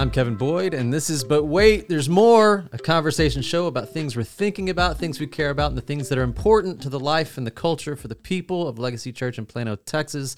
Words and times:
I'm 0.00 0.10
Kevin 0.10 0.34
Boyd, 0.34 0.72
and 0.72 0.90
this 0.90 1.10
is 1.10 1.24
But 1.24 1.44
Wait, 1.44 1.86
There's 1.86 2.08
More, 2.08 2.64
a 2.72 2.78
conversation 2.78 3.42
show 3.42 3.66
about 3.66 3.90
things 3.90 4.16
we're 4.16 4.22
thinking 4.22 4.70
about, 4.70 4.96
things 4.96 5.20
we 5.20 5.26
care 5.26 5.50
about, 5.50 5.72
and 5.72 5.76
the 5.76 5.82
things 5.82 6.08
that 6.08 6.16
are 6.16 6.22
important 6.22 6.80
to 6.80 6.88
the 6.88 6.98
life 6.98 7.36
and 7.36 7.46
the 7.46 7.50
culture 7.50 7.94
for 7.96 8.08
the 8.08 8.14
people 8.14 8.66
of 8.66 8.78
Legacy 8.78 9.12
Church 9.12 9.36
in 9.36 9.44
Plano, 9.44 9.76
Texas. 9.76 10.36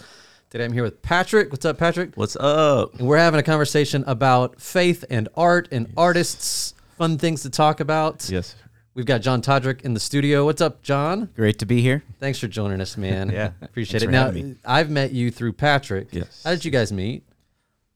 Today 0.51 0.65
I'm 0.65 0.73
here 0.73 0.83
with 0.83 1.01
Patrick. 1.01 1.53
What's 1.53 1.65
up, 1.65 1.79
Patrick? 1.79 2.17
What's 2.17 2.35
up? 2.35 2.95
And 2.95 3.07
we're 3.07 3.19
having 3.19 3.39
a 3.39 3.45
conversation 3.45 4.03
about 4.09 4.61
faith 4.61 5.05
and 5.09 5.29
art 5.37 5.69
and 5.71 5.93
artists, 5.97 6.75
fun 6.99 7.17
things 7.17 7.43
to 7.43 7.51
talk 7.51 7.79
about. 7.79 8.29
Yes. 8.29 8.57
We've 8.95 9.07
got 9.07 9.21
John 9.21 9.43
Todryk 9.43 9.83
in 9.83 9.95
the 9.95 10.01
studio. 10.01 10.45
What's 10.45 10.61
up, 10.61 10.83
John? 10.83 11.31
Great 11.37 11.61
to 11.61 11.67
be 11.67 11.81
here. 11.81 12.03
Thanks 12.19 12.41
for 12.41 12.49
joining 12.49 12.81
us, 12.81 12.97
man. 12.97 13.31
Yeah, 13.31 13.53
appreciate 13.63 14.01
thanks 14.01 14.03
it. 14.03 14.07
for 14.07 14.11
Now, 14.11 14.33
me. 14.33 14.57
I've 14.65 14.91
met 14.91 15.13
you 15.13 15.31
through 15.31 15.53
Patrick. 15.53 16.09
Yes. 16.11 16.43
How 16.43 16.51
did 16.51 16.65
you 16.65 16.73
guys 16.73 16.93
meet? 16.93 17.23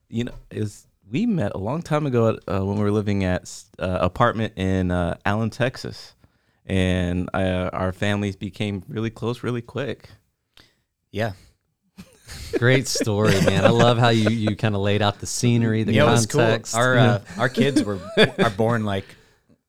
You 0.09 0.23
know, 0.23 0.35
is 0.53 0.86
we 1.11 1.27
met 1.27 1.53
a 1.55 1.59
long 1.59 1.83
time 1.83 2.07
ago 2.07 2.31
at, 2.31 2.37
uh, 2.49 2.65
when 2.65 2.77
we 2.77 2.83
were 2.83 2.91
living 2.91 3.25
at 3.25 3.53
uh, 3.79 3.99
apartment 4.01 4.55
in 4.57 4.91
uh, 4.91 5.17
Allen, 5.25 5.51
Texas, 5.51 6.15
and 6.65 7.31
uh, 7.33 7.71
our 7.73 7.93
families 7.93 8.37
became 8.37 8.83
really 8.89 9.11
close 9.11 9.43
really 9.43 9.63
quick. 9.63 10.11
Yeah. 11.13 11.33
Great 12.59 12.89
story, 12.89 13.41
man. 13.43 13.65
I 13.65 13.71
love 13.71 13.99
how 13.99 14.09
you, 14.09 14.31
you 14.31 14.57
kind 14.57 14.75
of 14.75 14.81
laid 14.81 15.01
out 15.01 15.21
the 15.21 15.27
scenery, 15.27 15.85
the 15.85 15.93
yeah, 15.93 16.09
it 16.09 16.11
was 16.11 16.27
cool. 16.27 16.41
context. 16.41 16.75
Our 16.75 16.99
uh, 16.99 17.21
our 17.39 17.49
kids 17.49 17.85
were 17.85 18.01
are 18.39 18.51
born 18.51 18.85
like 18.85 19.05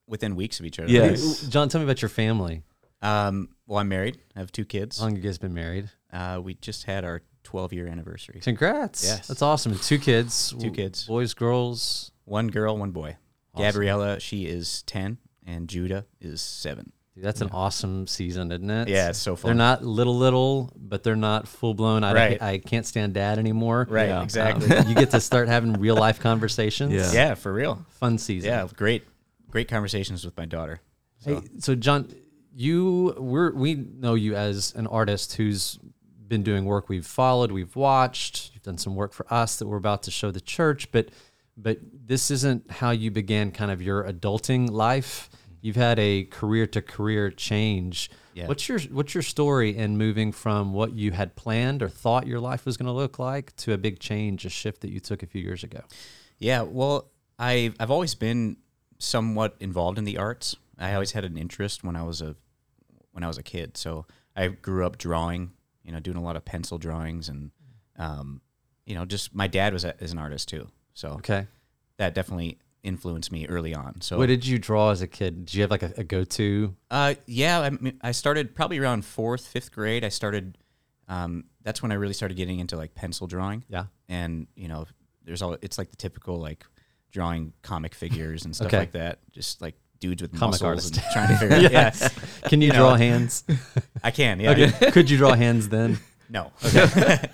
within 0.08 0.36
weeks 0.36 0.60
of 0.60 0.66
each 0.66 0.80
other. 0.80 0.90
Yeah. 0.90 1.10
Hey, 1.10 1.18
John, 1.50 1.70
tell 1.70 1.80
me 1.80 1.86
about 1.86 2.02
your 2.02 2.10
family. 2.10 2.64
Um. 3.02 3.50
Well, 3.68 3.80
I'm 3.80 3.90
married. 3.90 4.18
I 4.36 4.40
have 4.40 4.52
two 4.52 4.66
kids. 4.66 4.98
How 4.98 5.04
long 5.04 5.16
have 5.16 5.24
you 5.24 5.30
guys 5.30 5.38
been 5.38 5.54
married? 5.54 5.92
Uh, 6.12 6.40
we 6.42 6.56
just 6.56 6.86
had 6.86 7.04
our 7.04 7.22
12 7.48 7.72
year 7.72 7.88
anniversary. 7.88 8.42
Congrats. 8.44 9.06
Yes. 9.06 9.26
That's 9.28 9.42
awesome. 9.42 9.72
And 9.72 9.82
two 9.82 9.98
kids. 10.00 10.54
Two 10.60 10.70
kids. 10.70 11.06
Boys, 11.08 11.34
girls. 11.34 12.12
One 12.26 12.48
girl, 12.50 12.78
one 12.78 12.92
boy. 12.92 13.16
Awesome. 13.54 13.66
Gabriella, 13.66 14.20
she 14.20 14.46
is 14.48 14.84
10, 14.84 15.18
and 15.46 15.70
Judah 15.70 16.06
is 16.20 16.42
seven. 16.42 16.92
Dude, 17.16 17.24
that's 17.24 17.40
an 17.40 17.50
awesome 17.54 18.06
season, 18.06 18.52
isn't 18.52 18.70
it? 18.70 18.90
Yeah, 18.90 19.10
it's 19.10 19.18
so 19.20 19.38
fun. 19.38 19.48
They're 19.48 19.56
not 19.56 19.82
little, 19.82 20.18
little, 20.18 20.74
but 20.76 21.04
they're 21.04 21.16
not 21.16 21.48
full 21.48 21.74
blown. 21.74 22.04
I, 22.04 22.14
Right. 22.14 22.42
I 22.42 22.58
can't 22.58 22.86
stand 22.86 23.14
dad 23.14 23.40
anymore. 23.40 23.88
Right, 23.90 24.10
Yeah. 24.10 24.24
exactly. 24.24 24.70
Um, 24.76 24.90
you 24.90 24.94
get 24.94 25.12
to 25.12 25.22
start 25.22 25.48
having 25.48 25.72
real 25.80 25.96
life 25.96 26.20
conversations. 26.20 26.92
Yeah. 26.92 27.12
yeah, 27.14 27.34
for 27.36 27.54
real. 27.54 27.86
Fun 27.92 28.18
season. 28.18 28.50
Yeah, 28.50 28.68
great, 28.76 29.06
great 29.50 29.70
conversations 29.70 30.26
with 30.26 30.36
my 30.36 30.46
daughter. 30.46 30.82
So, 31.20 31.40
Hey, 31.40 31.48
so 31.60 31.76
John, 31.76 32.14
you 32.54 33.16
we're 33.18 33.54
we 33.54 33.76
know 33.76 34.16
you 34.16 34.36
as 34.36 34.74
an 34.76 34.86
artist 34.88 35.36
who's 35.36 35.80
been 36.28 36.44
doing 36.44 36.66
work 36.66 36.90
we've 36.90 37.06
followed, 37.06 37.52
we've 37.52 37.76
watched. 37.76 38.52
You've 38.54 38.64
done 38.64 38.78
some 38.78 38.96
work 38.96 39.14
for 39.14 39.32
us 39.34 39.58
that 39.58 39.68
we're 39.68 39.78
about 39.78 40.04
to 40.04 40.12
show 40.12 40.32
the 40.32 40.42
church, 40.42 40.92
but 40.92 41.10
but 41.56 41.80
this 41.92 42.30
isn't 42.30 42.70
how 42.70 42.92
you 42.92 43.10
began 43.10 43.52
kind 43.52 43.72
of 43.72 43.82
your 43.82 44.04
adulting 44.04 44.70
life. 44.70 45.30
You've 45.62 45.76
had 45.76 45.98
a 45.98 46.26
career 46.26 46.68
to 46.68 46.82
career 46.84 47.32
change. 47.32 48.12
Yeah. 48.36 48.48
What's 48.48 48.70
your 48.70 48.80
what's 48.80 49.16
your 49.16 49.24
story 49.24 49.76
in 49.76 49.98
moving 49.98 50.32
from 50.32 50.74
what 50.74 50.94
you 50.94 51.12
had 51.12 51.36
planned 51.36 51.82
or 51.82 51.90
thought 51.90 52.28
your 52.28 52.40
life 52.40 52.66
was 52.66 52.78
going 52.78 52.86
to 52.86 52.92
look 52.92 53.18
like 53.18 53.56
to 53.58 53.74
a 53.74 53.78
big 53.78 54.00
change, 54.00 54.46
a 54.46 54.50
shift 54.50 54.82
that 54.82 54.92
you 54.92 55.00
took 55.00 55.24
a 55.24 55.26
few 55.26 55.42
years 55.42 55.64
ago? 55.64 55.82
Yeah, 56.38 56.62
well, 56.62 57.10
I 57.40 57.74
I've 57.80 57.92
always 57.92 58.14
been 58.14 58.58
somewhat 59.00 59.56
involved 59.60 59.98
in 59.98 60.04
the 60.04 60.18
arts. 60.18 60.56
I 60.78 60.94
always 60.94 61.12
had 61.12 61.26
an 61.26 61.38
interest 61.38 61.84
when 61.84 61.96
I 61.96 62.04
was 62.04 62.22
a 62.22 62.36
when 63.12 63.24
I 63.24 63.28
was 63.28 63.40
a 63.40 63.44
kid. 63.44 63.78
So 63.78 64.06
I 64.36 64.48
grew 64.50 64.86
up 64.86 65.00
drawing, 65.00 65.52
you 65.88 65.92
know, 65.94 66.00
doing 66.00 66.18
a 66.18 66.22
lot 66.22 66.36
of 66.36 66.46
pencil 66.46 66.78
drawings 66.78 67.30
and 67.30 67.50
um, 67.98 68.42
you 68.86 68.94
know, 68.94 69.06
just 69.06 69.34
my 69.34 69.48
dad 69.48 69.74
was 69.74 69.84
a, 69.84 69.96
is 70.04 70.12
an 70.12 70.20
artist 70.20 70.48
too. 70.50 70.68
So 70.94 71.10
Okay. 71.14 71.48
that 71.98 72.14
definitely 72.14 72.60
influenced 72.84 73.32
me 73.32 73.48
early 73.48 73.74
on. 73.74 74.00
So 74.02 74.18
What 74.18 74.28
did 74.28 74.46
you 74.46 74.60
draw 74.60 74.92
as 74.92 75.02
a 75.02 75.08
kid? 75.08 75.46
Did 75.46 75.56
you 75.56 75.62
have 75.62 75.72
like 75.72 75.82
a, 75.84 75.94
a 75.98 76.04
go 76.04 76.24
to? 76.24 76.76
uh, 76.92 77.16
yeah, 77.26 77.60
I, 77.62 77.70
mean, 77.72 77.98
I 78.02 78.12
started 78.12 78.54
probably 78.56 78.78
around 78.78 79.04
fourth, 79.04 79.48
fifth 79.48 79.72
grade. 79.72 80.04
I 80.06 80.10
started. 80.10 80.58
Um, 81.10 81.46
that's 81.64 81.82
when 81.82 81.92
I 81.92 81.96
really 81.96 82.14
started 82.14 82.36
getting 82.38 82.60
into 82.60 82.76
like 82.78 82.94
pencil 82.94 83.28
drawing. 83.28 83.64
Yeah. 83.70 83.86
and 84.10 84.48
you 84.56 84.68
know 84.68 84.86
there's 85.26 85.42
all 85.42 85.58
it's 85.62 85.78
like 85.78 85.90
the 85.90 85.96
typical 85.98 86.38
like 86.40 86.66
drawing 87.12 87.54
comic 87.62 87.96
figures 87.96 88.46
and 88.46 88.56
stuff 88.56 88.68
Okay. 88.68 88.78
like 88.80 88.92
that 88.92 89.20
just 89.32 89.62
like 89.62 89.76
dudes 90.00 90.22
with 90.22 90.32
Comic 90.32 90.62
muscles 90.62 90.92
artist. 90.92 90.98
and 90.98 91.06
trying 91.14 91.28
to 91.30 91.38
figure 91.38 91.56
out 91.66 91.72
yeah 91.72 92.10
Can 92.50 92.62
you, 92.62 92.68
You 92.68 92.74
know, 92.74 92.80
draw 92.80 92.96
hands? 92.96 93.44
i 94.04 94.12
can 94.12 94.40
yeah 94.40 94.52
Okay. 94.52 94.92
Could 94.92 95.10
you 95.10 95.18
draw 95.18 95.34
hands 95.34 95.70
then? 95.70 96.00
no 96.30 96.52
Okay. 96.66 97.30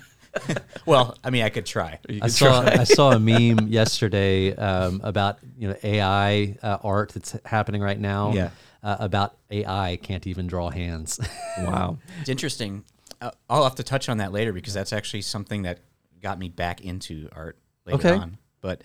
well 0.84 1.16
i 1.22 1.30
mean 1.30 1.42
i 1.44 1.48
could 1.48 1.64
try 1.66 1.98
I 2.20 2.26
saw 2.28 2.62
I 2.62 2.84
saw 2.84 3.12
a 3.12 3.18
meme 3.20 3.68
yesterday 3.68 4.54
um, 4.56 5.00
about 5.04 5.38
you 5.56 5.68
know 5.68 5.76
AI 5.82 6.56
uh, 6.62 6.78
art 6.82 7.10
that's 7.14 7.36
happening 7.44 7.80
right 7.82 7.98
now. 8.00 8.32
Yeah. 8.32 8.50
Uh, 8.82 8.96
about 8.98 9.36
AI 9.50 9.96
can't 10.02 10.26
even 10.26 10.46
draw 10.46 10.68
hands. 10.70 11.18
Wow. 11.58 11.98
it's 12.20 12.28
interesting 12.28 12.84
uh, 13.22 13.30
i'll 13.48 13.62
have 13.64 13.76
to 13.76 13.82
touch 13.84 14.08
on 14.08 14.18
that 14.18 14.32
later 14.32 14.52
because 14.52 14.74
that's 14.74 14.92
actually 14.92 15.22
something 15.22 15.62
that 15.62 15.78
got 16.20 16.38
me 16.38 16.48
back 16.48 16.80
into 16.82 17.28
art 17.32 17.56
later 17.86 17.98
Okay. 17.98 18.14
on 18.16 18.36
but 18.60 18.82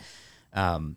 um 0.53 0.95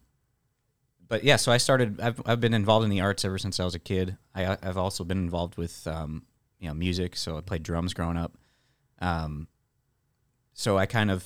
but 1.13 1.23
yeah 1.25 1.37
so 1.37 1.53
i 1.53 1.59
started 1.59 2.01
I've, 2.01 2.21
I've 2.25 2.41
been 2.41 2.55
involved 2.55 2.85
in 2.85 2.91
the 2.91 3.03
arts 3.03 3.23
ever 3.25 3.37
since 3.39 3.61
i 3.61 3.65
was 3.65 3.75
a 3.75 3.79
kid. 3.93 4.17
I, 4.35 4.57
i've 4.63 4.79
also 4.79 5.05
been 5.05 5.19
involved 5.19 5.57
with 5.59 5.87
um, 5.87 6.25
you 6.59 6.69
know 6.69 6.75
music 6.75 7.17
so 7.17 7.37
i 7.37 7.41
played 7.43 7.63
drums 7.63 7.93
growing 7.95 8.17
up. 8.17 8.33
Um, 9.01 9.47
so 10.55 10.79
i 10.79 10.87
kind 10.87 11.11
of 11.11 11.21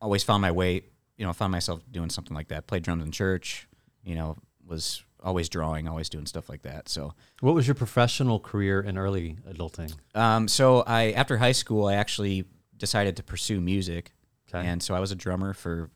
always 0.00 0.22
found 0.22 0.42
my 0.42 0.50
way 0.50 0.82
you 1.16 1.24
know 1.26 1.32
found 1.32 1.52
myself 1.52 1.80
doing 1.90 2.10
something 2.10 2.34
like 2.34 2.48
that. 2.48 2.66
Played 2.66 2.82
drums 2.82 3.04
in 3.04 3.10
church 3.12 3.66
you 4.04 4.14
know 4.14 4.36
was 4.66 5.02
always 5.22 5.48
drawing 5.48 5.88
always 5.88 6.08
doing 6.08 6.26
stuff 6.26 6.48
like 6.48 6.62
that. 6.62 6.88
So 6.88 7.14
what 7.40 7.54
was 7.54 7.66
your 7.66 7.74
professional 7.74 8.38
career 8.40 8.80
in 8.80 8.96
early 8.98 9.36
adulting? 9.48 9.92
um, 10.14 10.48
so 10.48 10.82
I 10.86 11.12
after 11.12 11.36
high 11.38 11.52
school, 11.62 11.86
I 11.86 11.94
actually 11.94 12.44
decided 12.76 13.16
to 13.16 13.22
pursue 13.22 13.60
music, 13.60 14.12
Okay. 14.48 14.66
and 14.66 14.82
so 14.82 14.94
I 14.94 15.00
was 15.00 15.10
a 15.12 15.14
drummer 15.24 15.52
for 15.54 15.90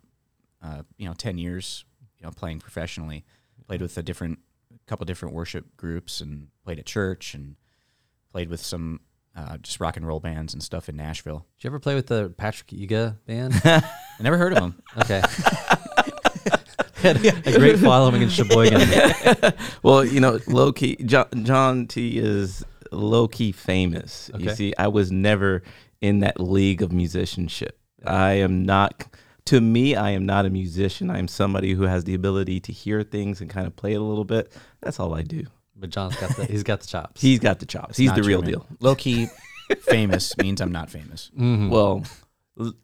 uh, 0.62 0.82
you 0.98 1.06
know 1.08 1.14
ten 1.14 1.38
years, 1.38 1.84
you 2.24 2.30
know, 2.30 2.32
playing 2.34 2.58
professionally. 2.58 3.24
Played 3.66 3.82
with 3.82 3.96
a 3.96 4.02
different 4.02 4.38
couple 4.86 5.04
different 5.06 5.34
worship 5.34 5.76
groups, 5.76 6.20
and 6.20 6.48
played 6.64 6.78
at 6.78 6.86
church, 6.86 7.34
and 7.34 7.56
played 8.32 8.48
with 8.48 8.60
some 8.60 9.00
uh, 9.36 9.58
just 9.58 9.80
rock 9.80 9.96
and 9.96 10.06
roll 10.06 10.20
bands 10.20 10.52
and 10.52 10.62
stuff 10.62 10.88
in 10.88 10.96
Nashville. 10.96 11.46
Did 11.56 11.64
you 11.64 11.68
ever 11.68 11.78
play 11.78 11.94
with 11.94 12.06
the 12.06 12.32
Patrick 12.36 12.68
Iga 12.68 13.16
band? 13.26 13.54
I 13.64 13.82
never 14.20 14.36
heard 14.36 14.52
of 14.52 14.58
them. 14.58 14.82
Okay. 14.98 15.22
Had 16.96 17.24
a 17.24 17.58
great 17.58 17.78
following 17.78 18.22
in 18.22 18.30
Sheboygan. 18.30 18.80
Well, 19.82 20.04
you 20.04 20.20
know, 20.20 20.40
low 20.46 20.72
key, 20.72 20.96
John, 20.96 21.26
John 21.44 21.86
T 21.86 22.18
is 22.18 22.64
low 22.90 23.28
key 23.28 23.52
famous. 23.52 24.30
You 24.38 24.54
see, 24.54 24.72
I 24.78 24.88
was 24.88 25.12
never 25.12 25.62
in 26.00 26.20
that 26.20 26.40
league 26.40 26.80
of 26.80 26.92
musicianship. 26.92 27.78
I 28.06 28.32
am 28.34 28.64
not. 28.64 29.06
To 29.46 29.60
me, 29.60 29.94
I 29.94 30.10
am 30.10 30.24
not 30.24 30.46
a 30.46 30.50
musician. 30.50 31.10
I 31.10 31.18
am 31.18 31.28
somebody 31.28 31.74
who 31.74 31.82
has 31.82 32.04
the 32.04 32.14
ability 32.14 32.60
to 32.60 32.72
hear 32.72 33.02
things 33.02 33.40
and 33.40 33.50
kind 33.50 33.66
of 33.66 33.76
play 33.76 33.92
it 33.92 34.00
a 34.00 34.02
little 34.02 34.24
bit. 34.24 34.50
That's 34.80 34.98
all 34.98 35.14
I 35.14 35.22
do. 35.22 35.44
But 35.76 35.90
John's 35.90 36.16
got 36.16 36.34
the 36.36 36.44
he's 36.46 36.62
got 36.62 36.80
the 36.80 36.86
chops. 36.86 37.20
He's 37.20 37.40
got 37.40 37.58
the 37.58 37.66
chops. 37.66 37.96
He's 37.98 38.12
the 38.14 38.22
real 38.22 38.40
man. 38.40 38.50
deal. 38.52 38.66
Low 38.80 38.94
key, 38.94 39.26
famous 39.80 40.36
means 40.38 40.60
I'm 40.60 40.72
not 40.72 40.88
famous. 40.88 41.30
Mhm. 41.38 41.68
Well, 41.68 42.04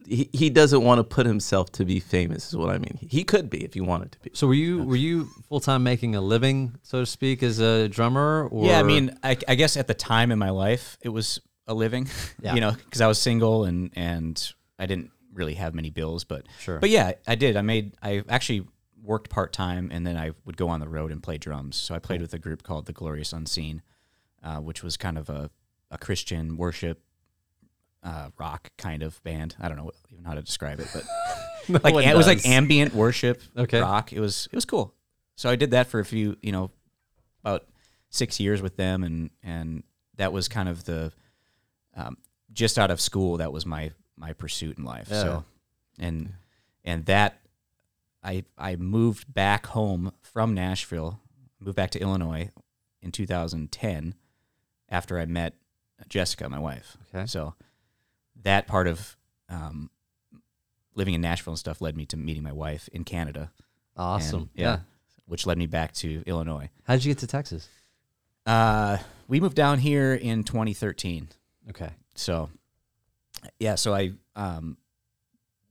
he, 0.04 0.28
he 0.32 0.50
doesn't 0.50 0.82
want 0.82 0.98
to 0.98 1.04
put 1.04 1.24
himself 1.26 1.70
to 1.72 1.84
be 1.84 2.00
famous, 2.00 2.48
is 2.48 2.56
what 2.56 2.70
I 2.70 2.78
mean. 2.78 2.98
He 3.00 3.22
could 3.22 3.48
be 3.48 3.64
if 3.64 3.74
he 3.74 3.80
wanted 3.80 4.10
to 4.12 4.18
be. 4.18 4.30
so 4.34 4.48
were 4.48 4.54
you 4.54 4.82
were 4.82 4.96
you 4.96 5.28
full 5.48 5.60
time 5.60 5.82
making 5.84 6.16
a 6.16 6.20
living, 6.20 6.74
so 6.82 7.00
to 7.00 7.06
speak, 7.06 7.42
as 7.44 7.60
a 7.60 7.88
drummer? 7.88 8.48
Or 8.50 8.66
yeah, 8.66 8.80
I 8.80 8.82
mean, 8.82 9.16
I, 9.22 9.36
I 9.48 9.54
guess 9.54 9.76
at 9.76 9.86
the 9.86 9.94
time 9.94 10.32
in 10.32 10.38
my 10.40 10.50
life, 10.50 10.98
it 11.00 11.08
was 11.10 11.40
a 11.68 11.74
living, 11.74 12.08
Yeah. 12.42 12.54
you 12.54 12.60
know, 12.60 12.72
because 12.72 13.00
I 13.00 13.06
was 13.06 13.18
single 13.20 13.64
and 13.64 13.90
and 13.94 14.52
I 14.78 14.86
didn't 14.86 15.12
really 15.32 15.54
have 15.54 15.74
many 15.74 15.90
bills, 15.90 16.24
but 16.24 16.46
Sure. 16.58 16.78
but 16.78 16.90
yeah, 16.90 17.12
I 17.26 17.34
did. 17.34 17.56
I 17.56 17.62
made 17.62 17.94
I 18.02 18.22
actually 18.28 18.66
worked 19.02 19.30
part 19.30 19.52
time 19.52 19.90
and 19.92 20.06
then 20.06 20.16
I 20.16 20.32
would 20.44 20.56
go 20.56 20.68
on 20.68 20.80
the 20.80 20.88
road 20.88 21.10
and 21.10 21.22
play 21.22 21.38
drums. 21.38 21.76
So 21.76 21.94
I 21.94 21.98
played 21.98 22.20
with 22.20 22.34
a 22.34 22.38
group 22.38 22.62
called 22.62 22.86
the 22.86 22.92
Glorious 22.92 23.32
Unseen, 23.32 23.82
uh, 24.42 24.56
which 24.58 24.82
was 24.82 24.96
kind 24.96 25.16
of 25.18 25.28
a 25.30 25.50
a 25.90 25.98
Christian 25.98 26.56
worship. 26.56 27.02
Uh, 28.02 28.30
rock 28.38 28.70
kind 28.78 29.02
of 29.02 29.22
band. 29.24 29.54
I 29.60 29.68
don't 29.68 29.76
know 29.76 29.90
even 30.10 30.24
how 30.24 30.32
to 30.32 30.40
describe 30.40 30.80
it, 30.80 30.88
but 30.94 31.04
like 31.84 31.92
one 31.92 32.02
it 32.04 32.16
was 32.16 32.26
like 32.26 32.46
ambient 32.46 32.94
worship 32.94 33.42
Okay. 33.56 33.78
rock. 33.78 34.12
It 34.14 34.20
was 34.20 34.48
it 34.50 34.54
was 34.56 34.64
cool. 34.64 34.94
So 35.36 35.50
I 35.50 35.56
did 35.56 35.72
that 35.72 35.86
for 35.86 36.00
a 36.00 36.04
few, 36.04 36.36
you 36.42 36.50
know, 36.50 36.70
about 37.44 37.66
six 38.08 38.40
years 38.40 38.62
with 38.62 38.76
them, 38.76 39.04
and 39.04 39.28
and 39.42 39.82
that 40.16 40.32
was 40.32 40.48
kind 40.48 40.66
of 40.68 40.84
the 40.84 41.12
um, 41.94 42.16
just 42.54 42.78
out 42.78 42.90
of 42.90 43.02
school. 43.02 43.36
That 43.36 43.52
was 43.52 43.66
my 43.66 43.90
my 44.20 44.32
pursuit 44.34 44.78
in 44.78 44.84
life. 44.84 45.08
Yeah. 45.10 45.22
So 45.22 45.44
and 45.98 46.34
and 46.84 47.06
that 47.06 47.40
I 48.22 48.44
I 48.56 48.76
moved 48.76 49.32
back 49.32 49.66
home 49.66 50.12
from 50.20 50.54
Nashville, 50.54 51.20
moved 51.58 51.76
back 51.76 51.90
to 51.92 51.98
Illinois 51.98 52.50
in 53.02 53.10
2010 53.10 54.14
after 54.88 55.18
I 55.18 55.24
met 55.26 55.54
Jessica, 56.08 56.48
my 56.48 56.58
wife. 56.58 56.96
Okay. 57.14 57.26
So 57.26 57.54
that 58.42 58.66
part 58.66 58.86
of 58.86 59.16
um, 59.48 59.90
living 60.94 61.14
in 61.14 61.20
Nashville 61.20 61.52
and 61.52 61.58
stuff 61.58 61.80
led 61.80 61.96
me 61.96 62.06
to 62.06 62.16
meeting 62.16 62.42
my 62.42 62.52
wife 62.52 62.88
in 62.92 63.04
Canada. 63.04 63.50
Awesome. 63.96 64.40
And, 64.40 64.48
yeah. 64.54 64.78
which 65.26 65.46
led 65.46 65.58
me 65.58 65.66
back 65.66 65.92
to 65.94 66.22
Illinois. 66.26 66.70
How 66.84 66.94
did 66.94 67.04
you 67.04 67.12
get 67.12 67.20
to 67.20 67.26
Texas? 67.26 67.68
Uh, 68.46 68.98
we 69.28 69.40
moved 69.40 69.56
down 69.56 69.78
here 69.78 70.14
in 70.14 70.44
2013. 70.44 71.28
Okay. 71.70 71.90
So, 72.14 72.50
yeah, 73.58 73.74
so 73.74 73.94
I 73.94 74.12
um, 74.36 74.76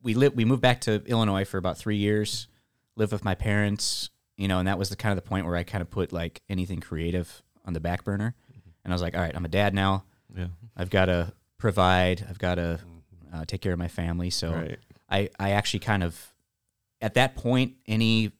we 0.01 0.13
lived 0.13 0.35
we 0.35 0.45
moved 0.45 0.61
back 0.61 0.81
to 0.81 1.03
Illinois 1.05 1.45
for 1.45 1.57
about 1.57 1.77
three 1.77 1.97
years, 1.97 2.47
lived 2.95 3.11
with 3.11 3.23
my 3.23 3.35
parents, 3.35 4.09
you 4.37 4.47
know, 4.47 4.59
and 4.59 4.67
that 4.67 4.79
was 4.79 4.89
the 4.89 4.95
kind 4.95 5.11
of 5.17 5.23
the 5.23 5.27
point 5.27 5.45
where 5.45 5.55
I 5.55 5.63
kind 5.63 5.81
of 5.81 5.89
put 5.89 6.11
like 6.13 6.41
anything 6.49 6.79
creative 6.79 7.41
on 7.65 7.73
the 7.73 7.79
back 7.79 8.03
burner, 8.03 8.35
and 8.83 8.93
I 8.93 8.95
was 8.95 9.01
like, 9.01 9.15
all 9.15 9.21
right, 9.21 9.35
I'm 9.35 9.45
a 9.45 9.49
dad 9.49 9.73
now. 9.73 10.03
Yeah. 10.35 10.47
I've 10.77 10.89
got 10.89 11.05
to 11.05 11.33
provide. 11.57 12.25
I've 12.29 12.39
got 12.39 12.55
to 12.55 12.79
uh, 13.33 13.45
take 13.45 13.61
care 13.61 13.73
of 13.73 13.79
my 13.79 13.87
family. 13.87 14.29
So 14.29 14.53
Right. 14.53 14.79
I 15.09 15.29
I 15.39 15.51
actually 15.51 15.81
kind 15.81 16.03
of 16.03 16.33
at 17.01 17.13
that 17.15 17.35
point 17.35 17.73
any 17.87 18.31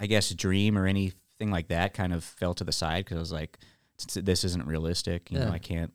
I 0.00 0.06
guess 0.06 0.30
dream 0.34 0.76
or 0.76 0.86
anything 0.86 1.50
like 1.50 1.68
that 1.68 1.94
kind 1.94 2.12
of 2.12 2.24
fell 2.24 2.54
to 2.54 2.64
the 2.64 2.72
side 2.72 3.04
because 3.04 3.16
I 3.16 3.20
was 3.20 3.32
like, 3.32 3.58
"This- 3.98 4.24
this 4.24 4.44
isn't 4.44 4.66
realistic. 4.66 5.30
You 5.30 5.38
Yeah. 5.38 5.44
know, 5.46 5.52
I 5.52 5.58
can't 5.58 5.92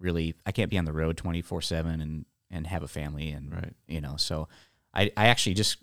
really 0.00 0.34
I 0.46 0.52
can't 0.52 0.70
be 0.70 0.78
on 0.78 0.84
the 0.84 0.92
road 0.92 1.16
twenty 1.16 1.42
four 1.42 1.60
seven 1.62 2.00
and 2.00 2.24
and 2.50 2.66
have 2.66 2.82
a 2.82 2.88
family 2.88 3.30
and 3.30 3.52
Right. 3.52 3.74
you 3.86 4.00
know 4.00 4.16
so 4.16 4.48
I 4.94 5.10
I 5.16 5.26
actually 5.28 5.54
just 5.54 5.78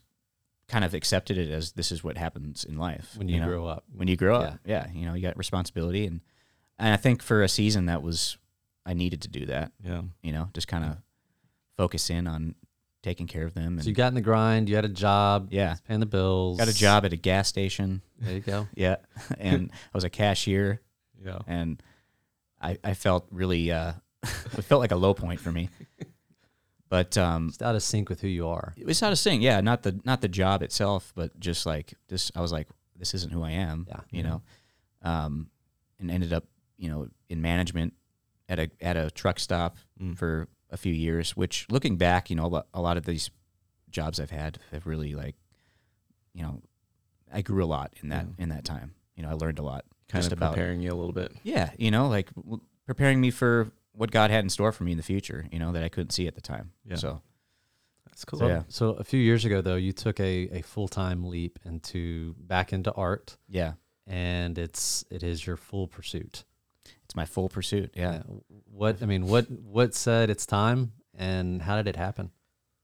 kind 0.68 0.84
of 0.84 0.94
accepted 0.96 1.38
it 1.38 1.50
as 1.52 1.74
this 1.74 1.92
is 1.92 2.04
what 2.04 2.18
happens 2.18 2.64
in 2.64 2.78
life 2.78 3.14
When 3.18 3.30
you, 3.30 3.40
know? 3.40 3.46
grow 3.48 3.68
up. 3.68 3.84
when 3.94 4.08
you 4.08 4.16
grow 4.18 4.38
up 4.38 4.60
yeah 4.66 4.88
you 4.94 5.06
know 5.06 5.14
you 5.14 5.22
got 5.22 5.38
responsibility 5.38 6.06
and 6.08 6.22
and 6.80 6.90
I 6.94 6.98
think 6.98 7.22
for 7.22 7.44
a 7.44 7.48
season 7.50 7.86
that 7.86 8.02
was 8.02 8.38
I 8.86 8.94
needed 8.94 9.22
to 9.24 9.28
do 9.28 9.46
that 9.48 9.72
Yeah. 9.84 10.02
you 10.24 10.32
know 10.32 10.50
just 10.54 10.68
kind 10.68 10.84
of 10.86 10.98
focus 11.78 12.10
in 12.10 12.26
on 12.28 12.56
taking 13.04 13.28
care 13.28 13.44
of 13.46 13.54
them 13.54 13.74
and 13.74 13.84
So 13.84 13.90
you 13.90 13.94
got 13.96 14.08
in 14.08 14.16
the 14.16 14.22
grind. 14.22 14.68
You 14.68 14.76
had 14.76 14.86
a 14.86 14.90
job. 14.90 15.50
yeah 15.52 15.76
Paying 15.88 16.00
the 16.00 16.06
bills. 16.08 16.58
got 16.58 16.68
a 16.68 16.74
job 16.74 17.06
at 17.06 17.14
a 17.14 17.18
gas 17.18 17.48
station 17.48 18.02
There 18.20 18.34
you 18.34 18.40
go. 18.40 18.68
yeah 18.76 18.96
and 19.38 19.70
I 19.72 19.90
was 19.94 20.04
a 20.04 20.10
cashier 20.10 20.82
Yeah. 21.24 21.40
and 21.46 21.82
I 22.60 22.80
I 22.84 22.96
felt 22.96 23.28
really 23.30 23.72
uh 23.72 23.94
it 24.58 24.64
felt 24.64 24.80
like 24.82 24.92
a 24.92 24.96
low 24.96 25.14
point 25.14 25.40
for 25.40 25.52
me 25.52 25.70
but 26.90 27.18
um 27.18 27.50
Just 27.50 27.62
out 27.64 27.76
of 27.76 27.84
sync 27.84 28.10
with 28.10 28.22
who 28.22 28.28
you 28.28 28.48
are. 28.48 28.74
it 28.78 28.86
was 28.86 29.00
how 29.00 29.10
to 29.10 29.16
sing 29.16 29.42
yeah 29.42 29.62
not 29.62 29.84
the 29.84 30.00
not 30.06 30.22
the 30.22 30.28
job 30.28 30.62
itself 30.62 31.12
but 31.16 31.40
just 31.40 31.66
like 31.66 31.94
this 32.10 32.32
i 32.36 32.42
was 32.42 32.52
like 32.52 32.68
this 32.98 33.14
isn't 33.14 33.32
who 33.32 33.44
i 33.44 33.52
am 33.52 33.86
Yeah. 33.90 34.00
you 34.12 34.24
know 34.24 34.42
um 35.02 35.50
and 36.00 36.12
ended 36.12 36.34
up 36.34 36.46
you 36.78 36.90
know 36.90 37.08
in 37.30 37.42
management 37.42 37.94
at 38.50 38.60
a 38.60 38.70
at 38.82 38.98
a 38.98 39.10
truck 39.12 39.40
stop 39.40 39.78
Mm. 40.02 40.18
for 40.18 40.48
a 40.72 40.78
few 40.78 40.94
years 40.94 41.38
which 41.38 41.66
looking 41.70 41.96
back 41.96 42.30
you 42.30 42.36
know 42.36 42.64
a 42.74 42.82
lot, 42.82 42.98
of 42.98 43.06
these 43.06 43.30
jobs 43.90 44.20
i've 44.20 44.30
had 44.32 44.60
have 44.72 44.86
really 44.86 45.14
like 45.16 45.36
you 46.34 46.42
know 46.44 46.62
i 47.34 47.42
grew 47.42 47.64
a 47.64 47.66
lot 47.66 47.94
in 48.04 48.10
that 48.10 48.26
Yeah. 48.38 48.44
in 48.44 48.50
that 48.50 48.66
time 48.66 48.94
you 49.16 49.24
know 49.24 49.30
i 49.30 49.34
learned 49.34 49.58
a 49.60 49.64
lot 49.64 49.86
Kind 50.10 50.22
just 50.22 50.32
of 50.34 50.38
about 50.38 50.54
preparing 50.54 50.82
you 50.82 50.92
a 50.92 50.96
little 50.96 51.14
bit. 51.14 51.32
yeah 51.44 51.72
you 51.78 51.92
know 51.92 52.10
like 52.10 52.34
w- 52.36 52.60
preparing 52.86 53.22
me 53.22 53.32
for 53.32 53.72
what 53.96 54.12
god 54.12 54.30
had 54.32 54.44
in 54.44 54.50
store 54.50 54.72
for 54.72 54.84
me 54.84 54.92
in 54.92 54.98
the 54.98 55.04
future 55.04 55.46
you 55.52 55.60
know 55.60 55.72
that 55.72 55.84
i 55.84 55.90
couldn't 55.90 56.12
see 56.12 56.28
at 56.28 56.36
the 56.36 56.42
time 56.42 56.72
Yeah. 56.86 56.96
so 56.98 57.22
That's 58.06 58.24
cool. 58.26 58.40
So, 58.40 58.48
yeah. 58.48 58.64
So 58.70 58.90
a 58.92 59.04
few 59.04 59.20
years 59.20 59.44
ago, 59.44 59.60
though, 59.62 59.76
you 59.76 59.92
took 59.92 60.20
a, 60.22 60.48
a 60.60 60.62
full 60.62 60.88
time 60.88 61.26
leap 61.26 61.60
into 61.66 62.34
back 62.40 62.72
into 62.72 62.92
art, 62.94 63.38
yeah 63.50 63.74
and 64.08 64.58
it's 64.58 65.04
it 65.10 65.22
is 65.24 65.46
your 65.46 65.58
full 65.58 65.88
pursuit. 65.88 66.44
it's 67.04 67.16
my 67.16 67.26
full 67.26 67.50
pursuit 67.50 67.92
yeah. 67.96 68.22
What 68.72 69.02
I 69.02 69.06
mean, 69.06 69.26
what 69.28 69.50
what 69.50 69.94
said 69.96 70.30
it's 70.30 70.46
time, 70.46 70.94
and 71.18 71.62
how 71.62 71.76
did 71.76 71.88
it 71.88 71.96
happen? 71.98 72.32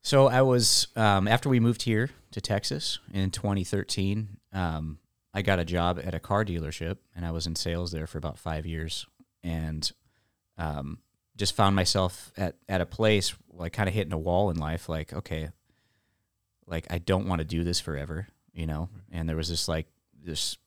So 0.04 0.28
I 0.28 0.42
was 0.42 0.88
um, 0.96 1.28
after 1.28 1.48
we 1.48 1.60
moved 1.60 1.84
here 1.84 2.10
to 2.31 2.42
Texas 2.42 3.00
in 3.14 3.30
2013. 3.31 4.38
Um, 4.54 4.98
I 5.34 5.42
got 5.44 5.60
a 5.60 5.66
job 5.66 5.98
at 6.04 6.14
a 6.14 6.19
car 6.19 6.44
dealership, 6.44 6.98
and 7.16 7.25
I 7.25 7.31
was 7.31 7.48
in 7.48 7.56
sales 7.56 7.92
there 7.94 8.06
for 8.07 8.18
about 8.18 8.38
five 8.38 8.66
years, 8.66 9.06
and 9.44 9.90
um, 10.57 11.00
just 11.38 11.56
found 11.56 11.75
myself 11.75 12.31
at 12.38 12.56
at 12.68 12.81
a 12.81 12.86
place 12.86 13.33
like 13.51 13.74
kind 13.74 13.89
of 13.89 13.95
hitting 13.95 14.13
a 14.13 14.18
wall 14.18 14.50
in 14.50 14.57
life. 14.57 14.89
Like, 14.89 15.13
okay, 15.13 15.50
like 16.68 16.88
I 16.89 16.98
don't 16.98 17.27
want 17.27 17.39
to 17.39 17.45
do 17.45 17.63
this 17.63 17.80
forever, 17.80 18.27
you 18.53 18.65
know. 18.65 18.89
And 19.12 19.27
there 19.27 19.36
was 19.36 19.50
this 19.50 19.68
like 19.68 19.88
this, 20.24 20.57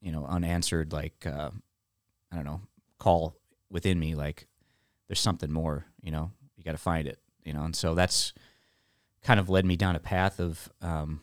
you 0.00 0.12
know, 0.12 0.24
unanswered 0.26 0.92
like 0.92 1.26
uh, 1.26 1.50
I 2.32 2.36
don't 2.36 2.44
know 2.44 2.60
call 2.98 3.36
within 3.70 3.98
me, 3.98 4.14
like 4.14 4.46
there's 5.08 5.20
something 5.20 5.52
more, 5.52 5.86
you 6.02 6.10
know. 6.10 6.32
You 6.56 6.64
got 6.64 6.72
to 6.72 6.78
find 6.78 7.06
it, 7.06 7.18
you 7.44 7.52
know. 7.52 7.62
And 7.62 7.74
so 7.74 7.94
that's 7.94 8.32
kind 9.22 9.40
of 9.40 9.48
led 9.48 9.64
me 9.64 9.76
down 9.76 9.96
a 9.96 10.00
path 10.00 10.40
of 10.40 10.68
um, 10.82 11.20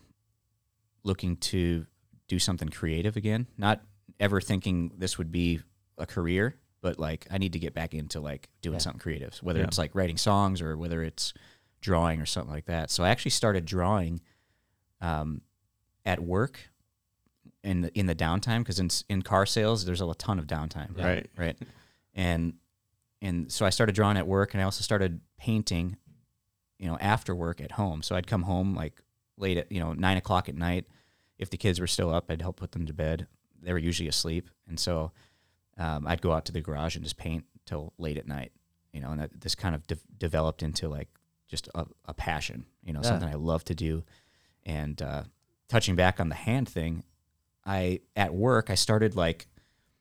looking 1.03 1.37
to 1.37 1.85
do 2.27 2.39
something 2.39 2.69
creative 2.69 3.17
again. 3.17 3.47
Not 3.57 3.81
ever 4.19 4.41
thinking 4.41 4.91
this 4.97 5.17
would 5.17 5.31
be 5.31 5.59
a 5.97 6.05
career, 6.05 6.55
but 6.85 6.99
like 6.99 7.25
I 7.31 7.39
need 7.39 7.53
to 7.53 7.59
get 7.59 7.73
back 7.73 7.95
into 7.95 8.19
like 8.19 8.47
doing 8.61 8.75
Yeah. 8.75 8.79
something 8.79 8.99
creative, 8.99 9.35
whether 9.41 9.59
Yeah. 9.59 9.65
it's 9.65 9.79
like 9.79 9.95
writing 9.95 10.17
songs 10.17 10.61
or 10.61 10.77
whether 10.77 11.01
it's 11.01 11.33
drawing 11.81 12.21
or 12.21 12.27
something 12.27 12.53
like 12.53 12.65
that. 12.65 12.91
So 12.91 13.03
I 13.03 13.09
actually 13.09 13.31
started 13.31 13.65
drawing 13.65 14.21
um, 15.01 15.41
at 16.05 16.19
work 16.19 16.59
in 17.63 17.81
the, 17.81 17.99
in 17.99 18.05
the 18.05 18.13
downtime 18.13 18.59
because 18.59 18.79
in 18.79 18.89
in 19.09 19.23
car 19.23 19.47
sales 19.47 19.83
there's 19.85 19.99
a 20.01 20.13
ton 20.13 20.37
of 20.37 20.45
downtime, 20.45 20.95
Yeah. 20.95 21.07
Right. 21.07 21.29
right? 21.37 21.57
And 22.13 22.53
and 23.19 23.51
so 23.51 23.65
I 23.65 23.71
started 23.71 23.95
drawing 23.95 24.17
at 24.17 24.27
work, 24.27 24.53
and 24.53 24.61
I 24.61 24.65
also 24.65 24.83
started 24.83 25.21
painting, 25.39 25.97
you 26.77 26.85
know, 26.87 26.97
after 27.01 27.33
work 27.33 27.59
at 27.61 27.71
home. 27.71 28.03
So 28.03 28.15
I'd 28.15 28.27
come 28.27 28.43
home 28.43 28.75
like 28.75 29.01
late 29.37 29.57
at 29.57 29.71
you 29.71 29.79
know 29.79 29.93
nine 29.93 30.17
o'clock 30.17 30.49
at 30.49 30.55
night. 30.55 30.85
If 31.39 31.49
the 31.49 31.57
kids 31.57 31.79
were 31.79 31.87
still 31.87 32.13
up, 32.13 32.29
I'd 32.29 32.41
help 32.43 32.57
put 32.57 32.73
them 32.73 32.85
to 32.85 32.93
bed. 32.93 33.25
They 33.63 33.73
were 33.73 33.79
usually 33.79 34.07
asleep, 34.09 34.51
and 34.67 34.79
so 34.79 35.11
um, 35.77 36.07
I'd 36.07 36.21
go 36.21 36.31
out 36.31 36.45
to 36.45 36.51
the 36.51 36.61
garage 36.61 36.95
and 36.95 37.03
just 37.03 37.17
paint 37.17 37.45
till 37.65 37.93
late 37.97 38.17
at 38.17 38.27
night. 38.27 38.51
You 38.93 39.01
know, 39.01 39.11
and 39.11 39.19
that 39.19 39.41
this 39.41 39.55
kind 39.55 39.75
of 39.75 39.85
de- 39.87 39.97
developed 40.17 40.63
into 40.63 40.87
like 40.87 41.09
just 41.47 41.67
a, 41.75 41.85
a 42.05 42.13
passion. 42.13 42.65
You 42.83 42.93
know, 42.93 43.01
Yeah. 43.03 43.09
something 43.09 43.29
I 43.29 43.33
love 43.35 43.63
to 43.65 43.75
do. 43.75 44.03
And 44.65 45.01
uh, 45.01 45.23
touching 45.67 45.95
back 45.95 46.19
on 46.19 46.29
the 46.29 46.35
hand 46.35 46.69
thing, 46.69 47.03
I 47.65 47.99
at 48.15 48.33
work 48.33 48.69
I 48.69 48.75
started 48.75 49.15
like 49.15 49.47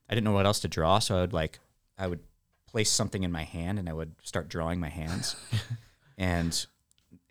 I 0.08 0.14
didn't 0.14 0.24
know 0.24 0.32
what 0.32 0.46
else 0.46 0.60
to 0.60 0.68
draw, 0.68 0.98
so 1.00 1.16
I 1.16 1.20
would 1.22 1.32
like 1.32 1.58
I 1.98 2.06
would 2.06 2.20
place 2.66 2.90
something 2.90 3.22
in 3.24 3.32
my 3.32 3.42
hand 3.44 3.78
and 3.78 3.88
I 3.88 3.92
would 3.92 4.14
start 4.22 4.48
drawing 4.48 4.78
my 4.80 4.88
hands. 4.90 5.34
and 6.18 6.66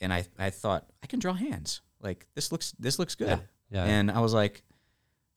and 0.02 0.12
I 0.14 0.26
I 0.38 0.50
thought 0.50 0.88
I 1.02 1.08
can 1.08 1.20
draw 1.20 1.34
hands. 1.34 1.82
Like 2.02 2.28
this 2.36 2.52
looks 2.52 2.74
this 2.80 3.00
looks 3.00 3.16
good. 3.16 3.40
Yeah. 3.72 3.86
And 3.86 4.12
I 4.12 4.20
was 4.20 4.34
like 4.34 4.64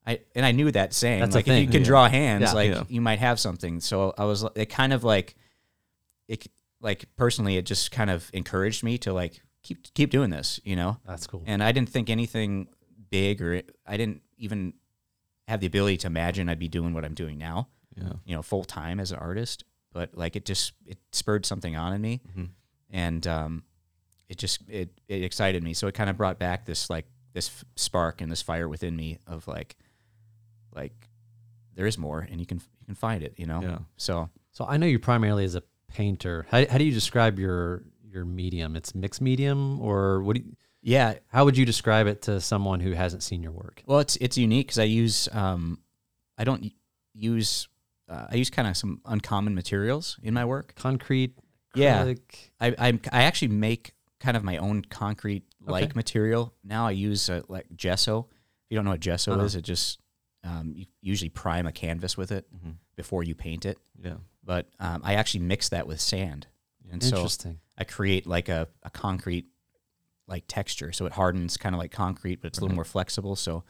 I 0.07 0.21
and 0.35 0.47
I 0.47 0.53
knew 0.53 0.71
that 0.71 0.93
saying 0.95 1.21
That's 1.21 1.35
like 1.35 1.49
if 1.49 1.61
you 1.61 1.67
can 1.67 1.81
yeah. 1.83 1.87
draw 1.87 2.09
hands 2.09 2.43
Yeah. 2.43 2.53
like 2.53 2.71
Yeah. 2.71 2.85
you 2.89 3.01
might 3.01 3.19
have 3.19 3.41
something. 3.41 3.81
So 3.81 4.15
I 4.17 4.25
was 4.25 4.45
it 4.55 4.67
kind 4.67 4.93
of 4.93 5.03
like 5.05 5.35
it 6.29 6.47
like 6.81 7.07
personally 7.17 7.57
it 7.57 7.67
just 7.67 7.91
kind 7.91 8.11
of 8.11 8.31
encouraged 8.33 8.85
me 8.85 8.99
to 8.99 9.13
like 9.13 9.43
keep 9.63 9.93
keep 9.95 10.11
doing 10.11 10.31
this, 10.31 10.61
you 10.65 10.77
know? 10.77 10.99
That's 11.07 11.27
cool. 11.27 11.43
And 11.47 11.63
I 11.63 11.73
didn't 11.73 11.89
think 11.89 12.09
anything 12.11 12.69
big 13.11 13.43
or 13.43 13.63
I 13.87 13.97
didn't 13.97 14.23
even 14.39 14.75
have 15.49 15.61
the 15.61 15.67
ability 15.67 15.97
to 15.99 16.07
imagine 16.09 16.49
I'd 16.49 16.59
be 16.59 16.69
doing 16.69 16.93
what 16.95 17.05
I'm 17.05 17.15
doing 17.15 17.39
now, 17.39 17.69
Yeah. 17.97 18.13
you 18.25 18.35
know, 18.35 18.43
full 18.43 18.65
time 18.65 19.01
as 19.01 19.11
an 19.13 19.19
artist. 19.19 19.65
But 19.93 20.17
like 20.17 20.37
it 20.37 20.45
just 20.45 20.73
it 20.85 20.99
spurred 21.13 21.47
something 21.47 21.75
on 21.75 21.93
in 21.95 22.03
me, 22.03 22.21
Mhm. 22.37 22.49
and 22.91 23.27
um, 23.27 23.65
it 24.29 24.37
just 24.39 24.61
it 24.69 24.91
it 25.09 25.23
excited 25.25 25.63
me. 25.63 25.73
So 25.73 25.87
it 25.87 25.95
kind 25.95 26.11
of 26.11 26.17
brought 26.17 26.39
back 26.39 26.67
this 26.67 26.91
like 26.91 27.07
this 27.33 27.49
f- 27.49 27.65
spark 27.77 28.21
and 28.21 28.31
this 28.31 28.43
fire 28.43 28.69
within 28.69 28.95
me 28.95 29.19
of 29.27 29.49
like 29.49 29.77
like 30.77 31.09
there 31.75 31.87
is 31.87 31.99
more, 31.99 32.21
and 32.31 32.39
you 32.41 32.47
can 32.47 32.59
you 32.81 32.87
can 32.87 32.95
find 32.95 33.23
it, 33.23 33.35
you 33.37 33.47
know. 33.47 33.61
Yeah. 33.63 33.79
So 33.97 34.29
So 34.53 34.65
I 34.67 34.77
know 34.77 34.87
you 34.87 34.99
primarily 34.99 35.45
as 35.45 35.55
a 35.55 35.63
painter. 35.89 36.47
How, 36.51 36.65
how 36.71 36.79
do 36.79 36.85
you 36.85 36.93
describe 36.93 37.39
your 37.39 37.83
your 38.05 38.25
medium? 38.25 38.77
It's 38.77 38.95
mixed 38.95 39.21
medium, 39.21 39.81
or 39.81 40.23
what? 40.23 40.37
Do 40.37 40.43
you, 40.43 40.57
yeah, 40.83 41.15
how 41.29 41.45
would 41.45 41.57
you 41.59 41.67
describe 41.67 42.07
it 42.07 42.23
to 42.23 42.41
someone 42.41 42.79
who 42.81 42.93
hasn't 42.93 43.23
seen 43.23 43.43
your 43.43 43.53
work? 43.53 43.83
Well, 43.87 43.99
it's 43.99 44.17
it's 44.17 44.39
unique 44.39 44.69
because 44.69 44.79
I 44.79 44.85
use 44.85 45.29
um, 45.33 45.81
I 46.39 46.45
don't 46.45 46.73
use 47.15 47.69
uh, 48.09 48.27
I 48.31 48.37
use 48.37 48.51
kind 48.51 48.69
of 48.69 48.77
some 48.77 49.01
uncommon 49.05 49.55
materials 49.55 50.17
in 50.23 50.35
my 50.35 50.45
work. 50.45 50.75
Concrete. 50.77 51.35
Yeah. 51.75 52.05
acrylic? 52.05 52.19
I 52.61 52.67
I, 52.79 53.01
I 53.13 53.23
actually 53.25 53.49
make 53.49 53.93
kind 54.21 54.37
of 54.37 54.45
my 54.45 54.57
own 54.59 54.83
concrete 54.83 55.43
like 55.61 55.85
Okay. 55.85 55.93
material. 55.95 56.55
Now 56.65 56.87
I 56.87 56.93
use 56.93 57.29
uh, 57.29 57.43
like 57.49 57.67
gesso. 57.77 58.29
If 58.31 58.71
you 58.71 58.77
don't 58.77 58.85
know 58.85 58.93
what 58.93 59.01
gesso 59.01 59.33
Uh-huh. 59.33 59.45
is, 59.45 59.55
it 59.57 59.63
just 59.63 59.99
um, 60.47 60.73
you 60.77 60.87
usually 61.03 61.29
prime 61.29 61.67
a 61.67 61.73
canvas 61.73 62.17
with 62.17 62.31
it 62.31 62.47
Mhm. 62.55 62.77
before 62.95 63.23
you 63.25 63.35
paint 63.35 63.65
it. 63.67 63.79
Yeah. 64.01 64.17
But 64.45 64.69
um, 64.79 65.01
I 65.05 65.15
actually 65.15 65.41
mix 65.41 65.69
that 65.71 65.87
with 65.89 66.01
sand, 66.01 66.47
and 66.91 67.03
so 67.03 67.27
I 67.77 67.85
create 67.85 68.27
like 68.27 68.49
a, 68.49 68.69
a 68.85 68.91
concrete 68.91 69.47
like 70.29 70.45
texture. 70.47 70.93
So 70.93 71.05
it 71.07 71.13
hardens 71.13 71.57
kind 71.57 71.75
of 71.75 71.81
like 71.81 71.91
concrete, 71.91 72.41
but 72.41 72.49
it's 72.49 72.59
a 72.59 72.61
little 72.63 72.75
more 72.77 72.85
flexible. 72.85 73.35
So 73.37 73.65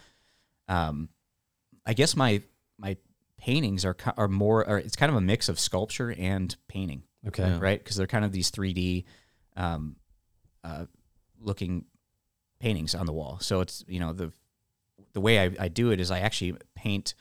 um, 0.68 1.09
I 1.87 1.95
guess 1.95 2.14
my 2.16 2.42
my 2.78 2.97
paintings 3.38 3.85
are 3.85 3.97
are 4.18 4.28
more 4.28 4.68
or 4.68 4.78
it's 4.78 4.97
kind 4.97 5.11
of 5.11 5.16
a 5.16 5.21
mix 5.21 5.49
of 5.49 5.59
sculpture 5.59 6.14
and 6.18 6.54
painting, 6.68 7.02
Okay. 7.26 7.42
Yeah. 7.49 7.59
right? 7.61 7.78
Because 7.83 7.97
they're 7.97 8.06
kind 8.06 8.25
of 8.25 8.33
these 8.33 8.50
3D 8.50 9.04
um, 9.56 9.97
uh, 10.62 10.87
looking 11.40 11.85
paintings 12.59 12.95
on 12.95 13.06
the 13.06 13.12
wall. 13.12 13.38
So 13.40 13.61
it's 13.61 13.83
you 13.88 14.00
know 14.00 14.12
the 14.12 14.33
the 15.16 15.20
way 15.23 15.40
I, 15.40 15.50
I 15.58 15.68
do 15.68 15.90
it 15.92 15.99
is 15.99 16.11
I 16.11 16.20
actually 16.20 16.54
paint 16.75 17.14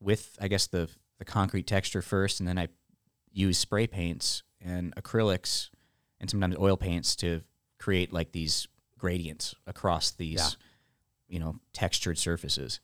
with 0.00 0.38
I 0.40 0.48
guess 0.48 0.66
the 0.66 0.88
the 1.18 1.24
concrete 1.26 1.66
texture 1.66 2.00
first, 2.00 2.40
and 2.40 2.48
then 2.48 2.58
I 2.58 2.68
use 3.30 3.58
spray 3.58 3.86
paints 3.86 4.42
and 4.60 4.94
acrylics 4.96 5.68
and 6.18 6.30
sometimes 6.30 6.56
oil 6.58 6.78
paints 6.78 7.14
to 7.16 7.42
create 7.78 8.10
like 8.10 8.32
these 8.32 8.66
gradients 8.98 9.54
across 9.66 10.12
these 10.12 10.38
Yeah. 10.40 10.48
you 11.28 11.38
know 11.40 11.56
textured 11.74 12.16
surfaces. 12.16 12.80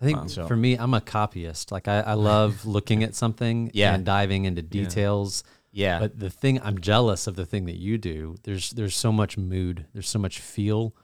I 0.00 0.04
think 0.04 0.18
Um, 0.18 0.28
so- 0.28 0.46
for 0.46 0.56
me, 0.56 0.74
I'm 0.76 0.94
a 0.94 1.00
copyist. 1.00 1.72
Like 1.72 1.88
I, 1.88 2.00
I 2.00 2.14
love 2.32 2.64
looking 2.64 3.02
at 3.02 3.14
something 3.16 3.70
Yeah. 3.74 3.94
and 3.94 4.04
diving 4.04 4.44
into 4.44 4.62
details. 4.62 5.42
Yeah, 5.72 5.98
But 5.98 6.18
the 6.18 6.30
thing 6.30 6.60
I'm 6.62 6.78
jealous 6.80 7.26
of 7.26 7.34
the 7.34 7.44
thing 7.44 7.66
that 7.66 7.76
you 7.76 7.98
do. 7.98 8.36
There's 8.44 8.70
there's 8.70 8.96
so 8.96 9.10
much 9.12 9.36
mood. 9.36 9.84
There's 9.92 10.08
so 10.08 10.18
much 10.18 10.38
feel 10.38 10.94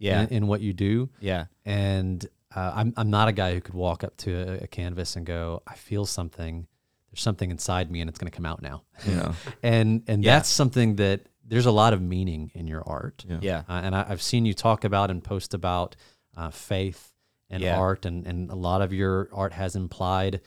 yeah, 0.00 0.22
in, 0.24 0.28
in 0.28 0.46
what 0.48 0.60
you 0.60 0.72
do. 0.72 1.08
yeah, 1.20 1.46
And 1.64 2.26
uh, 2.54 2.72
I'm 2.74 2.94
I'm 2.96 3.10
not 3.10 3.28
a 3.28 3.32
guy 3.32 3.54
who 3.54 3.60
could 3.60 3.74
walk 3.74 4.02
up 4.04 4.16
to 4.18 4.32
a, 4.32 4.64
a 4.64 4.66
canvas 4.66 5.16
and 5.16 5.26
go, 5.26 5.62
I 5.66 5.74
feel 5.74 6.06
something. 6.06 6.66
There's 7.10 7.22
something 7.22 7.50
inside 7.50 7.90
me, 7.90 8.00
and 8.00 8.08
it's 8.10 8.18
going 8.18 8.30
to 8.30 8.36
come 8.36 8.44
out 8.46 8.60
now. 8.62 8.82
Yeah. 9.06 9.32
And 9.62 10.02
and 10.08 10.22
Yeah. 10.24 10.36
that's 10.36 10.48
something 10.48 10.96
that 10.96 11.22
there's 11.44 11.66
a 11.66 11.70
lot 11.72 11.92
of 11.94 12.02
meaning 12.02 12.50
in 12.54 12.66
your 12.66 12.82
art. 12.86 13.24
Yeah. 13.28 13.38
yeah, 13.40 13.58
Uh, 13.68 13.80
and 13.82 13.94
I, 13.96 14.04
I've 14.10 14.20
seen 14.22 14.44
you 14.44 14.52
talk 14.52 14.84
about 14.84 15.10
and 15.10 15.24
post 15.24 15.54
about 15.54 15.96
uh, 16.36 16.50
faith 16.50 17.12
and 17.48 17.62
Yeah. 17.62 17.78
art, 17.78 18.04
and, 18.04 18.26
and 18.26 18.50
a 18.50 18.54
lot 18.54 18.82
of 18.82 18.92
your 18.92 19.30
art 19.32 19.54
has 19.54 19.74
implied 19.74 20.42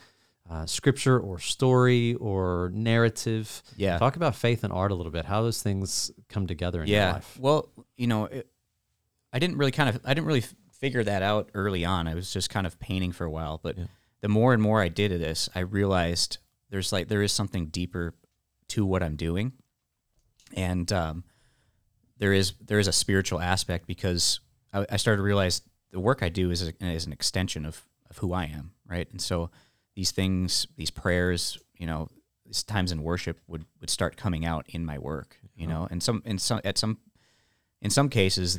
uh, 0.48 0.66
scripture 0.66 1.18
or 1.18 1.38
story 1.40 2.14
or 2.14 2.70
narrative. 2.74 3.62
yeah. 3.76 3.98
Talk 3.98 4.14
about 4.16 4.34
faith 4.36 4.62
and 4.64 4.72
art 4.72 4.92
a 4.92 4.94
little 4.94 5.10
bit, 5.12 5.24
how 5.24 5.42
those 5.42 5.62
things 5.62 6.12
come 6.28 6.46
together 6.46 6.82
in 6.82 6.88
your 6.88 6.98
yeah. 6.98 7.12
life. 7.14 7.36
Well, 7.40 7.68
you 7.96 8.06
know, 8.06 8.26
it, 8.26 8.46
I 9.32 9.38
didn't 9.40 9.56
really 9.56 9.72
kind 9.72 9.88
of 9.88 10.00
I 10.04 10.14
didn't 10.14 10.26
really 10.26 10.40
f- 10.42 10.54
figure 10.82 11.04
that 11.04 11.22
out 11.22 11.48
early 11.54 11.84
on. 11.84 12.08
I 12.08 12.14
was 12.14 12.32
just 12.32 12.50
kind 12.50 12.66
of 12.66 12.78
painting 12.80 13.12
for 13.12 13.24
a 13.24 13.30
while, 13.30 13.60
but 13.62 13.78
Yeah. 13.78 13.84
the 14.20 14.28
more 14.28 14.52
and 14.52 14.60
more 14.60 14.82
I 14.82 14.88
did 14.88 15.12
of 15.12 15.20
this, 15.20 15.48
I 15.54 15.60
realized 15.60 16.38
there's 16.70 16.92
like 16.92 17.06
there 17.08 17.22
is 17.22 17.30
something 17.32 17.66
deeper 17.66 18.14
to 18.68 18.84
what 18.84 19.02
I'm 19.02 19.14
doing, 19.16 19.52
and 20.56 20.90
um, 20.92 21.24
there 22.18 22.32
is 22.32 22.54
there 22.60 22.80
is 22.80 22.88
a 22.88 22.92
spiritual 22.92 23.40
aspect 23.40 23.86
because 23.86 24.40
I, 24.72 24.84
I 24.90 24.96
started 24.96 25.18
to 25.18 25.22
realize 25.22 25.62
the 25.92 26.00
work 26.00 26.22
I 26.22 26.28
do 26.30 26.50
is 26.50 26.66
a, 26.66 26.72
is 26.84 27.06
an 27.06 27.12
extension 27.12 27.64
of 27.64 27.82
of 28.10 28.18
who 28.18 28.32
I 28.32 28.44
am, 28.46 28.72
right? 28.86 29.08
And 29.10 29.20
so 29.22 29.50
these 29.94 30.10
things, 30.10 30.66
these 30.76 30.90
prayers, 30.90 31.58
you 31.78 31.86
know, 31.86 32.08
these 32.44 32.62
times 32.64 32.90
in 32.90 33.02
worship 33.04 33.38
would 33.46 33.64
would 33.80 33.90
start 33.90 34.16
coming 34.16 34.44
out 34.44 34.66
in 34.68 34.84
my 34.84 34.98
work, 34.98 35.38
you 35.54 35.66
know, 35.68 35.86
and 35.90 36.02
some 36.02 36.22
in 36.24 36.38
some 36.38 36.60
at 36.64 36.76
some 36.76 36.98
in 37.80 37.90
some 37.90 38.08
cases 38.08 38.58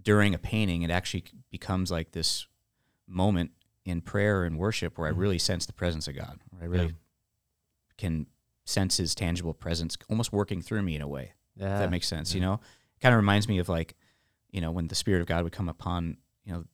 during 0.00 0.34
a 0.34 0.38
painting, 0.38 0.82
it 0.82 0.90
actually 0.90 1.24
becomes 1.50 1.90
like 1.90 2.12
this 2.12 2.46
moment 3.06 3.50
in 3.84 4.00
prayer 4.00 4.44
and 4.44 4.58
worship 4.58 4.98
where 4.98 5.06
I 5.06 5.10
really 5.10 5.38
sense 5.38 5.66
the 5.66 5.72
presence 5.72 6.08
of 6.08 6.16
God, 6.16 6.40
I 6.60 6.64
really 6.64 6.86
Yeah. 6.86 6.92
can 7.96 8.26
sense 8.64 8.96
His 8.96 9.14
tangible 9.14 9.54
presence, 9.54 9.96
almost 10.08 10.32
working 10.32 10.60
through 10.60 10.82
me 10.82 10.96
in 10.96 11.02
a 11.02 11.08
way. 11.08 11.32
Yeah. 11.54 11.74
If 11.74 11.78
that 11.80 11.90
makes 11.90 12.06
sense, 12.08 12.34
you 12.34 12.40
know, 12.40 12.60
kind 13.00 13.14
of 13.14 13.16
reminds 13.18 13.48
me 13.48 13.58
of 13.58 13.68
like, 13.68 13.96
you 14.50 14.60
know, 14.60 14.70
when 14.70 14.88
the 14.88 14.94
Spirit 14.94 15.20
of 15.20 15.26
God 15.26 15.44
would 15.44 15.52
come 15.52 15.68
upon, 15.68 16.16
you 16.44 16.52
know, 16.52 16.64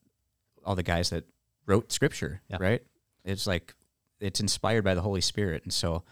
all 0.65 0.75
the 0.75 0.83
guys 0.83 1.11
that 1.11 1.25
wrote 1.67 1.93
Scripture, 1.93 2.41
Yeah. 2.49 2.57
right? 2.61 2.83
It's 3.25 3.47
like 3.47 3.75
it's 4.21 4.41
inspired 4.41 4.85
by 4.85 4.95
the 4.95 5.03
Holy 5.03 5.21
Spirit, 5.21 5.65
and 5.65 5.73
so 5.73 6.05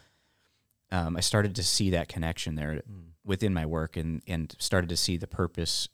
um, 0.92 1.16
I 1.16 1.20
started 1.20 1.54
to 1.56 1.62
see 1.62 1.90
that 1.90 2.08
connection 2.08 2.56
there 2.56 2.82
within 3.24 3.54
my 3.54 3.64
work, 3.66 3.96
and 3.96 4.22
and 4.26 4.54
started 4.58 4.90
to 4.90 4.96
see 4.96 5.16
the 5.16 5.26
purpose 5.28 5.88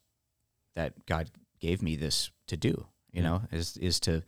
that 0.77 1.05
God 1.07 1.31
gave 1.59 1.83
me 1.83 1.97
this 1.97 2.31
to 2.47 2.57
do. 2.57 2.87
You 3.13 3.23
Yeah. 3.23 3.29
know, 3.29 3.43
is 3.51 3.77
is 3.79 3.99
to 4.01 4.23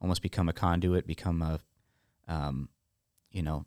almost 0.00 0.20
become 0.20 0.48
a 0.48 0.52
conduit, 0.52 1.06
become 1.06 1.40
a, 1.42 1.60
um, 2.28 2.68
you 3.30 3.42
know, 3.42 3.64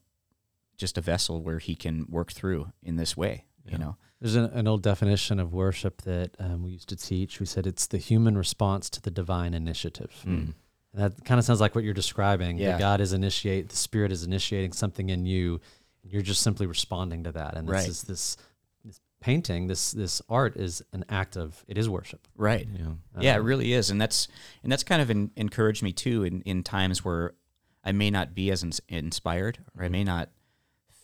just 0.78 0.98
a 0.98 1.02
vessel 1.02 1.42
where 1.42 1.60
He 1.60 1.76
can 1.76 2.06
work 2.10 2.32
through 2.32 2.72
in 2.84 2.98
this 2.98 3.18
way. 3.18 3.46
Yeah. 3.66 3.72
You 3.72 3.78
know, 3.80 3.98
There's 4.22 4.36
an, 4.36 4.46
an 4.46 4.68
old 4.68 4.84
definition 4.84 5.40
of 5.40 5.54
worship 5.54 6.02
that 6.04 6.36
um, 6.40 6.62
we 6.64 6.72
used 6.72 6.90
to 6.90 6.96
teach. 6.96 7.40
We 7.40 7.46
said 7.46 7.66
it's 7.66 7.88
the 7.88 7.98
human 7.98 8.38
response 8.38 8.90
to 8.92 9.02
the 9.02 9.12
divine 9.12 9.54
initiative. 9.54 10.12
Mm. 10.26 10.54
And 10.94 11.02
that 11.04 11.26
kind 11.26 11.40
of 11.40 11.46
sounds 11.46 11.60
like 11.62 11.74
what 11.76 11.84
you're 11.84 11.94
describing. 11.94 12.58
Yeah. 12.58 12.72
That 12.74 12.80
God 12.80 13.02
is 13.02 13.12
initiate, 13.14 13.70
the 13.70 13.76
Spirit 13.76 14.12
is 14.12 14.24
initiating 14.24 14.74
something 14.74 15.10
in 15.10 15.26
you, 15.26 15.60
and 16.04 16.12
you're 16.12 16.22
just 16.22 16.42
simply 16.42 16.66
responding 16.68 17.24
to 17.24 17.32
that. 17.32 17.56
And 17.56 17.68
this 17.68 17.74
Right. 17.74 17.88
is 17.88 18.04
this 18.04 18.36
this 18.36 18.38
painting, 19.26 19.68
this 19.68 19.92
this 19.92 20.22
art 20.30 20.56
is 20.56 20.84
an 20.94 21.04
act 21.10 21.36
of 21.36 21.64
it 21.68 21.78
is 21.78 21.90
worship. 21.90 22.28
right? 22.38 22.68
Yeah. 22.72 22.94
yeah, 23.20 23.36
it 23.36 23.40
Um, 23.40 23.46
really 23.46 23.74
is, 23.74 23.90
and 23.90 24.00
that's 24.00 24.28
and 24.64 24.72
that's 24.72 24.84
kind 24.84 25.02
of 25.02 25.10
in, 25.10 25.32
encouraged 25.36 25.82
me 25.84 25.92
too 25.94 26.24
in, 26.24 26.42
in 26.42 26.64
times 26.64 27.04
where 27.04 27.34
I 27.84 27.92
may 27.92 28.10
not 28.12 28.34
be 28.36 28.52
as 28.52 28.64
ins- 28.64 28.82
inspired 28.88 29.60
or 29.78 29.84
I 29.86 29.90
may 29.90 30.04
not 30.04 30.30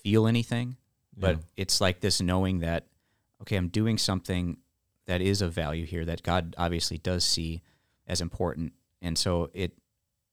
feel 0.04 0.28
anything, 0.28 0.78
but 1.18 1.36
Yeah. 1.38 1.42
it's 1.58 1.82
like 1.82 2.00
this 2.02 2.22
knowing 2.22 2.60
that 2.60 2.86
okay, 3.42 3.56
I'm 3.56 3.70
doing 3.70 3.98
something 3.98 4.58
that 5.08 5.20
is 5.22 5.42
of 5.42 5.52
value 5.54 5.86
here 5.86 6.06
that 6.06 6.22
God 6.22 6.54
obviously 6.60 7.00
does 7.00 7.26
see 7.26 7.62
as 8.08 8.22
important, 8.22 8.74
and 9.02 9.18
so 9.18 9.50
it 9.54 9.72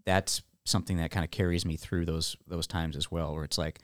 that's 0.05 0.43
something 0.65 0.99
that 0.99 1.11
kind 1.11 1.25
of 1.25 1.31
carries 1.31 1.65
me 1.65 1.77
through 1.77 2.05
those 2.05 2.37
those 2.47 2.67
times 2.67 2.97
as 2.97 3.11
well, 3.11 3.35
where 3.35 3.45
it's 3.45 3.57
like 3.59 3.79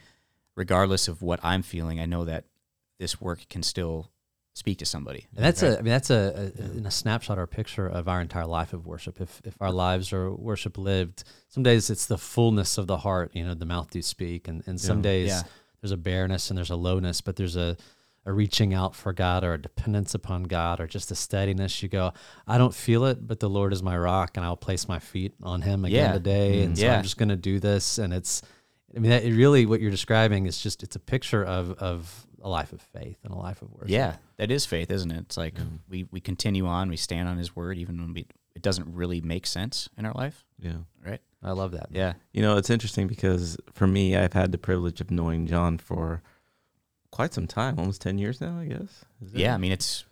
regardless 0.56 1.08
of 1.08 1.22
what 1.22 1.40
I'm 1.42 1.62
feeling, 1.62 1.98
I 2.00 2.06
know 2.06 2.24
that 2.26 2.44
this 2.98 3.20
work 3.20 3.46
can 3.48 3.62
still 3.62 4.10
speak 4.54 4.78
to 4.78 4.86
somebody. 4.86 5.26
And 5.34 5.44
that's 5.44 5.62
Right. 5.62 5.72
a, 5.72 5.78
I 5.78 5.82
mean, 5.82 5.90
that's 5.90 6.10
a, 6.10 6.52
a 6.58 6.76
in 6.78 6.86
a 6.86 6.90
snapshot 6.90 7.38
or 7.38 7.46
picture 7.46 7.86
of 7.88 8.06
our 8.08 8.20
entire 8.20 8.46
life 8.46 8.72
of 8.72 8.86
worship. 8.86 9.20
If 9.20 9.40
if 9.44 9.54
our 9.60 9.72
lives 9.72 10.12
are 10.12 10.32
worship 10.32 10.78
lived, 10.78 11.24
some 11.48 11.62
days 11.64 11.90
it's 11.90 12.06
the 12.06 12.18
fullness 12.18 12.78
of 12.78 12.86
the 12.86 12.98
heart. 12.98 13.32
You 13.34 13.44
know, 13.44 13.54
the 13.54 13.66
mouth 13.66 13.90
do 13.90 14.00
speak, 14.02 14.46
and 14.48 14.62
and 14.66 14.80
some 14.80 14.98
Yeah. 14.98 15.02
days 15.02 15.28
Yeah. 15.28 15.42
there's 15.80 15.90
a 15.92 15.96
bareness 15.96 16.50
and 16.50 16.56
there's 16.58 16.70
a 16.70 16.76
lowness, 16.76 17.20
but 17.20 17.36
there's 17.36 17.56
a 17.56 17.76
a 18.26 18.32
reaching 18.32 18.72
out 18.72 18.94
for 18.96 19.12
God 19.12 19.44
or 19.44 19.52
a 19.52 19.60
dependence 19.60 20.14
upon 20.14 20.44
God 20.44 20.80
or 20.80 20.86
just 20.86 21.10
a 21.10 21.14
steadiness. 21.14 21.82
You 21.82 21.90
go, 21.90 22.12
I 22.46 22.56
don't 22.56 22.74
feel 22.74 23.04
it, 23.04 23.26
but 23.26 23.38
the 23.38 23.50
Lord 23.50 23.70
is 23.74 23.82
my 23.82 23.98
rock, 23.98 24.38
and 24.38 24.46
I'll 24.46 24.56
place 24.56 24.88
my 24.88 24.98
feet 24.98 25.34
on 25.42 25.60
Him 25.60 25.84
again 25.84 26.06
Yeah. 26.06 26.12
today, 26.12 26.52
mm-hmm. 26.54 26.64
and 26.68 26.78
so 26.78 26.84
Yeah. 26.84 26.96
I'm 26.96 27.02
just 27.02 27.18
going 27.18 27.28
to 27.28 27.36
do 27.36 27.60
this. 27.60 27.98
And 27.98 28.14
it's, 28.14 28.40
I 28.96 29.00
mean, 29.00 29.10
that, 29.10 29.24
it 29.24 29.34
really 29.34 29.66
what 29.66 29.82
you're 29.82 29.90
describing 29.90 30.46
is 30.46 30.58
just 30.58 30.82
it's 30.82 30.96
a 30.96 31.00
picture 31.00 31.44
of 31.44 31.72
of 31.72 32.26
a 32.44 32.48
life 32.48 32.72
of 32.72 32.80
faith 32.80 33.16
and 33.24 33.32
a 33.32 33.36
life 33.36 33.62
of 33.62 33.72
worship. 33.72 33.88
Yeah, 33.88 34.16
that 34.36 34.50
is 34.52 34.66
faith, 34.66 34.90
isn't 34.90 35.10
it? 35.10 35.18
It's 35.20 35.36
like 35.36 35.54
Mhm. 35.54 35.78
we, 35.88 36.04
we 36.12 36.20
continue 36.20 36.66
on, 36.66 36.88
we 36.90 36.96
stand 36.96 37.26
on 37.28 37.38
his 37.38 37.56
word, 37.56 37.78
even 37.78 37.98
when 37.98 38.12
we, 38.12 38.26
it 38.54 38.62
doesn't 38.62 38.86
really 38.94 39.20
make 39.22 39.46
sense 39.46 39.88
in 39.96 40.04
our 40.04 40.12
life, 40.12 40.44
Yeah. 40.60 40.76
right? 41.04 41.20
I 41.42 41.52
love 41.52 41.72
that. 41.72 41.88
Yeah. 41.90 42.12
You 42.32 42.42
know, 42.42 42.56
it's 42.58 42.68
interesting 42.70 43.06
because 43.08 43.56
for 43.72 43.86
me, 43.86 44.14
I've 44.16 44.34
had 44.34 44.52
the 44.52 44.58
privilege 44.58 45.00
of 45.00 45.10
knowing 45.10 45.46
John 45.46 45.78
for 45.78 46.22
quite 47.10 47.32
some 47.32 47.46
time, 47.46 47.78
almost 47.78 48.02
10 48.02 48.18
years 48.18 48.40
now, 48.40 48.58
I 48.58 48.66
guess. 48.66 49.04
Is 49.22 49.32
it? 49.32 49.38
Yeah. 49.40 49.54
I 49.54 49.58
mean, 49.58 49.72
it's, 49.72 50.04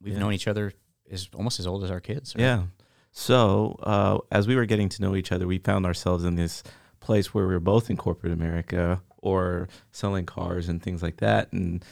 we've 0.00 0.14
Yeah. 0.14 0.20
known 0.20 0.32
each 0.32 0.46
other 0.48 0.72
as 1.10 1.28
almost 1.34 1.58
as 1.60 1.66
old 1.66 1.82
as 1.84 1.90
our 1.90 2.00
kids. 2.00 2.34
right? 2.36 2.42
Yeah. 2.42 2.64
So, 3.10 3.78
uh, 3.82 4.18
as 4.30 4.46
we 4.46 4.54
were 4.56 4.66
getting 4.66 4.88
to 4.90 5.02
know 5.02 5.14
each 5.16 5.30
other, 5.32 5.46
we 5.46 5.58
found 5.58 5.86
ourselves 5.86 6.24
in 6.24 6.34
this 6.36 6.62
place 7.00 7.32
where 7.34 7.46
we 7.46 7.52
were 7.54 7.60
both 7.60 7.90
in 7.90 7.96
corporate 7.96 8.32
America 8.32 9.02
or 9.24 9.68
selling 9.90 10.26
cars 10.26 10.68
and 10.68 10.82
things 10.82 11.02
like 11.02 11.16
that. 11.16 11.52
And 11.52 11.84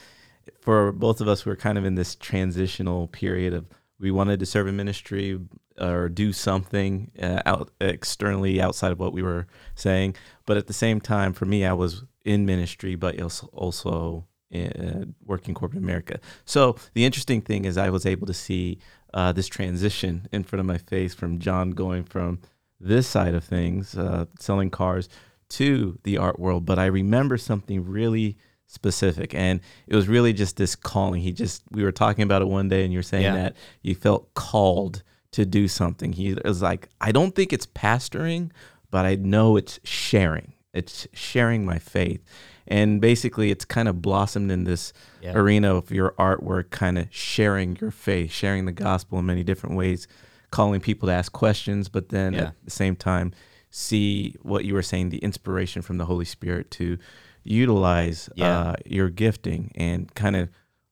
for 0.61 0.93
both 0.93 1.21
of 1.21 1.29
us, 1.29 1.45
we 1.45 1.53
are 1.53 1.57
kind 1.57 1.79
of 1.79 1.85
in 1.85 1.95
this 1.95 2.15
transitional 2.15 3.09
period 3.09 3.55
of 3.55 3.67
we 3.99 4.11
wanted 4.11 4.41
to 4.41 4.47
serve 4.47 4.67
in 4.67 4.77
ministry 4.77 5.39
or 5.81 6.09
do 6.09 6.33
something 6.33 7.11
uh, 7.21 7.41
out 7.47 7.71
externally 7.81 8.61
outside 8.61 8.93
of 8.93 8.99
what 8.99 9.13
we 9.13 9.23
were 9.23 9.47
saying. 9.75 10.17
But 10.45 10.57
at 10.57 10.67
the 10.67 10.73
same 10.73 11.01
time, 11.01 11.33
for 11.33 11.47
me, 11.47 11.65
I 11.65 11.73
was 11.73 12.05
in 12.25 12.45
ministry, 12.45 12.95
but 12.97 13.21
also- 13.21 14.27
uh, 14.55 15.07
working 15.25 15.55
corporate 15.55 15.83
America. 15.83 16.21
So 16.45 16.77
the 16.93 17.07
interesting 17.07 17.41
thing 17.41 17.65
is, 17.65 17.79
I 17.79 17.89
was 17.89 18.05
able 18.05 18.27
to 18.27 18.35
see 18.35 18.79
uh, 19.15 19.33
this 19.33 19.49
transition 19.49 20.29
in 20.31 20.45
front 20.45 20.61
of 20.61 20.67
my 20.67 20.79
face 20.79 21.15
from 21.15 21.39
John 21.39 21.71
going 21.71 22.05
from 22.05 22.41
this 22.79 23.07
side 23.07 23.35
of 23.35 23.45
things, 23.45 23.97
uh, 23.97 24.27
selling 24.39 24.69
cars, 24.69 25.09
to 25.53 25.99
the 26.05 26.19
art 26.19 26.39
world. 26.39 26.65
But 26.67 26.79
I 26.79 26.87
remember 26.87 27.37
something 27.39 27.87
really 27.87 28.37
specific, 28.67 29.35
and 29.35 29.61
it 29.87 29.95
was 29.95 30.09
really 30.09 30.33
just 30.33 30.57
this 30.57 30.75
calling. 30.75 31.21
He 31.23 31.33
just 31.33 31.63
we 31.71 31.83
were 31.85 31.93
talking 31.93 32.23
about 32.23 32.43
it 32.43 32.49
one 32.49 32.69
day, 32.69 32.85
and 32.85 32.93
you're 32.93 33.03
saying 33.03 33.25
Yeah. 33.25 33.35
that 33.35 33.57
you 33.83 33.95
felt 33.95 34.33
called 34.35 35.03
to 35.33 35.45
do 35.47 35.69
something. 35.69 36.13
He 36.13 36.35
was 36.45 36.61
like, 36.63 36.89
I 37.01 37.13
don't 37.13 37.35
think 37.35 37.53
it's 37.53 37.67
pastoring, 37.67 38.51
but 38.91 39.05
I 39.07 39.15
know 39.17 39.57
it's 39.57 39.81
sharing. 39.85 40.53
It's 40.75 41.07
sharing 41.13 41.65
my 41.67 41.79
faith. 41.79 42.23
And 42.69 43.01
basically, 43.01 43.51
it's 43.51 43.65
kind 43.65 43.89
of 43.89 44.01
blossomed 44.01 44.51
in 44.51 44.65
this 44.65 44.93
Yeah. 45.21 45.33
arena 45.35 45.75
of 45.75 45.91
your 45.91 46.13
artwork, 46.19 46.71
kind 46.71 46.97
of 46.99 47.09
sharing 47.11 47.77
your 47.81 47.91
faith, 47.91 48.31
sharing 48.31 48.65
the 48.67 48.73
gospel 48.73 49.19
in 49.19 49.27
many 49.27 49.43
different 49.43 49.77
ways, 49.77 50.07
calling 50.51 50.81
people 50.81 51.09
to 51.09 51.13
ask 51.15 51.33
questions, 51.33 51.89
but 51.89 52.09
then 52.11 52.33
Yeah. 52.35 52.41
at 52.49 52.55
the 52.65 52.71
same 52.71 52.95
time, 52.97 53.33
see 53.73 54.37
what 54.43 54.65
you 54.67 54.75
were 54.75 54.83
saying 54.83 55.09
the 55.09 55.19
inspiration 55.19 55.83
from 55.83 55.97
the 55.99 56.05
Holy 56.05 56.27
Spirit 56.27 56.71
to 56.73 56.99
utilize 57.43 58.29
Yeah. 58.37 58.59
uh, 58.59 58.75
your 58.87 59.09
gifting 59.11 59.73
and 59.75 60.15
kind 60.15 60.37
of 60.37 60.49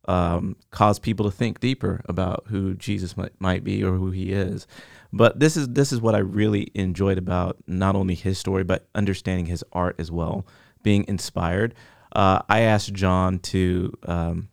um, 0.08 0.56
cause 0.70 0.98
people 0.98 1.26
to 1.26 1.30
think 1.30 1.60
deeper 1.60 2.00
about 2.08 2.44
who 2.48 2.74
Jesus 2.74 3.16
might, 3.16 3.38
might 3.38 3.62
be 3.62 3.84
or 3.84 3.92
who 3.92 4.10
he 4.10 4.32
is. 4.32 4.66
But 5.12 5.38
this 5.38 5.56
is 5.56 5.68
this 5.68 5.92
is 5.92 6.00
what 6.00 6.14
I 6.14 6.18
really 6.18 6.68
enjoyed 6.74 7.18
about 7.18 7.58
not 7.66 7.94
only 7.94 8.14
his 8.14 8.38
story 8.38 8.64
but 8.64 8.88
understanding 8.94 9.46
his 9.46 9.62
art 9.72 9.96
as 9.98 10.10
well, 10.10 10.46
being 10.82 11.04
inspired. 11.06 11.74
Uh, 12.16 12.40
I 12.48 12.60
asked 12.60 12.92
John 12.94 13.38
to 13.40 13.92
um, 14.06 14.48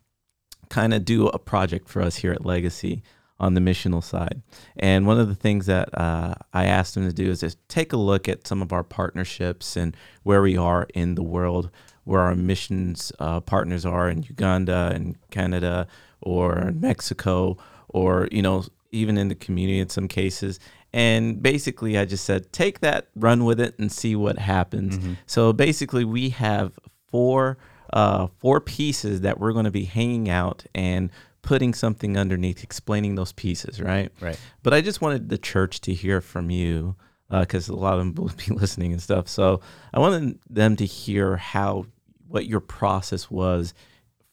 kind 0.68 0.92
of 0.92 1.04
do 1.04 1.28
a 1.28 1.38
project 1.38 1.88
for 1.88 2.02
us 2.02 2.16
here 2.16 2.32
at 2.32 2.44
Legacy 2.44 3.02
on 3.40 3.54
the 3.54 3.60
missional 3.60 4.02
side. 4.02 4.42
And 4.76 5.06
one 5.06 5.20
of 5.20 5.28
the 5.28 5.34
things 5.34 5.66
that 5.66 5.88
uh, 5.96 6.34
I 6.52 6.64
asked 6.64 6.96
him 6.96 7.06
to 7.06 7.12
do 7.12 7.30
is 7.30 7.40
just 7.40 7.58
take 7.68 7.92
a 7.92 7.96
look 7.96 8.28
at 8.28 8.46
some 8.46 8.62
of 8.62 8.72
our 8.72 8.82
partnerships 8.82 9.76
and 9.76 9.96
where 10.24 10.42
we 10.42 10.56
are 10.56 10.86
in 10.94 11.14
the 11.14 11.22
world, 11.22 11.70
where 12.04 12.20
our 12.22 12.34
missions 12.34 13.12
uh, 13.18 13.40
partners 13.40 13.86
are 13.86 14.08
in 14.08 14.22
Uganda 14.24 14.90
and 14.94 15.16
Canada 15.30 15.86
or 16.20 16.72
Mexico, 16.74 17.56
or, 17.88 18.28
you 18.32 18.42
know, 18.42 18.64
even 18.90 19.16
in 19.16 19.28
the 19.28 19.34
community 19.34 19.78
in 19.78 19.88
some 19.88 20.08
cases. 20.08 20.58
And 20.92 21.42
basically, 21.42 21.98
I 21.98 22.06
just 22.06 22.24
said, 22.24 22.52
take 22.52 22.80
that, 22.80 23.08
run 23.14 23.44
with 23.44 23.60
it, 23.60 23.78
and 23.78 23.92
see 23.92 24.16
what 24.16 24.38
happens. 24.38 24.98
Mm-hmm. 24.98 25.12
So 25.26 25.52
basically, 25.52 26.04
we 26.04 26.30
have 26.30 26.72
four 27.08 27.58
uh, 27.92 28.26
four 28.38 28.60
pieces 28.60 29.22
that 29.22 29.38
we're 29.38 29.52
going 29.52 29.64
to 29.64 29.70
be 29.70 29.84
hanging 29.84 30.28
out 30.28 30.64
and 30.74 31.10
putting 31.48 31.72
something 31.72 32.18
underneath, 32.18 32.62
explaining 32.62 33.14
those 33.14 33.32
pieces, 33.32 33.80
right? 33.80 34.12
Right. 34.20 34.38
But 34.62 34.74
I 34.74 34.82
just 34.82 35.00
wanted 35.00 35.30
the 35.30 35.38
church 35.38 35.80
to 35.80 35.94
hear 35.94 36.20
from 36.20 36.50
you 36.50 36.94
because 37.30 37.70
a 37.70 37.74
lot 37.74 37.94
of 37.94 38.00
them 38.00 38.14
will 38.22 38.30
be 38.46 38.52
listening 38.52 38.92
and 38.92 39.00
stuff. 39.00 39.28
So 39.28 39.62
I 39.94 39.98
wanted 39.98 40.38
them 40.50 40.76
to 40.76 40.84
hear 40.84 41.38
how 41.38 41.86
what 42.26 42.44
your 42.44 42.60
process 42.60 43.30
was 43.30 43.72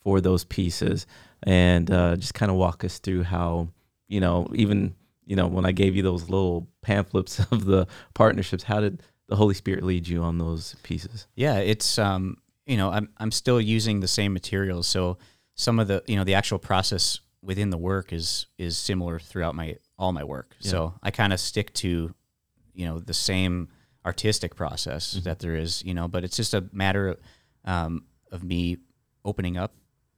for 0.01 0.19
those 0.19 0.43
pieces 0.43 1.07
and 1.43 1.89
uh, 1.89 2.17
just 2.17 2.33
kind 2.33 2.51
of 2.51 2.57
walk 2.57 2.83
us 2.83 2.99
through 2.99 3.23
how 3.23 3.69
you 4.09 4.19
know 4.19 4.49
even 4.53 4.93
you 5.25 5.37
know 5.37 5.47
when 5.47 5.65
I 5.65 5.71
gave 5.71 5.95
you 5.95 6.03
those 6.03 6.23
little 6.23 6.67
pamphlets 6.81 7.39
of 7.51 7.63
the 7.63 7.87
partnerships, 8.13 8.63
how 8.63 8.81
did 8.81 9.01
the 9.29 9.37
Holy 9.37 9.53
Spirit 9.53 9.85
lead 9.85 10.05
you 10.05 10.21
on 10.21 10.37
those 10.37 10.75
pieces? 10.83 11.27
Yeah, 11.33 11.59
it's 11.59 11.97
um, 11.97 12.39
you 12.65 12.75
know, 12.75 12.91
I'm 12.91 13.09
I'm 13.17 13.31
still 13.31 13.61
using 13.61 13.99
the 14.01 14.07
same 14.09 14.33
materials, 14.33 14.85
so 14.85 15.17
some 15.55 15.79
of 15.79 15.87
the 15.87 16.03
you 16.07 16.15
know 16.15 16.23
the 16.23 16.33
actual 16.35 16.59
process 16.59 17.19
within 17.41 17.69
the 17.69 17.77
work 17.77 18.11
is 18.13 18.45
is 18.57 18.77
similar 18.77 19.19
throughout 19.19 19.55
my 19.55 19.77
all 19.97 20.11
my 20.11 20.23
work. 20.23 20.55
Yeah. 20.59 20.71
So 20.71 20.93
I 21.01 21.11
kind 21.11 21.33
of 21.33 21.39
stick 21.39 21.73
to 21.75 22.13
you 22.73 22.85
know 22.85 22.99
the 22.99 23.13
same 23.13 23.69
artistic 24.05 24.55
process 24.55 25.15
Mhm. 25.17 25.23
that 25.23 25.39
there 25.39 25.55
is, 25.55 25.83
you 25.83 25.93
know, 25.93 26.07
but 26.07 26.23
it's 26.23 26.37
just 26.37 26.53
a 26.53 26.69
matter 26.71 27.07
of, 27.07 27.19
um, 27.63 28.05
of 28.31 28.43
me 28.43 28.77
opening 29.23 29.57
up 29.57 29.73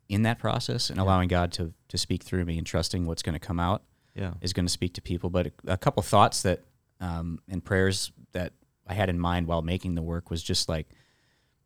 in 0.09 0.23
that 0.23 0.39
process 0.39 0.89
and 0.89 0.97
Yeah. 0.97 1.03
allowing 1.03 1.29
God 1.29 1.51
to 1.53 1.73
to 1.89 1.97
speak 1.97 2.23
through 2.23 2.43
me 2.45 2.57
and 2.57 2.67
trusting 2.67 3.05
what's 3.05 3.21
going 3.23 3.39
to 3.39 3.47
come 3.47 3.59
out 3.59 3.83
Yeah. 4.15 4.33
is 4.41 4.51
going 4.53 4.65
to 4.65 4.71
speak 4.71 4.93
to 4.95 5.01
people. 5.01 5.29
But 5.29 5.47
a, 5.47 5.73
a 5.73 5.77
couple 5.77 6.03
thoughts 6.03 6.41
that 6.41 6.65
um, 6.99 7.39
and 7.47 7.63
prayers 7.63 8.11
that 8.31 8.53
I 8.87 8.93
had 8.95 9.09
in 9.09 9.19
mind 9.19 9.45
while 9.47 9.61
making 9.61 9.93
the 9.95 10.01
work 10.01 10.31
was 10.31 10.41
just 10.41 10.67
like 10.67 10.87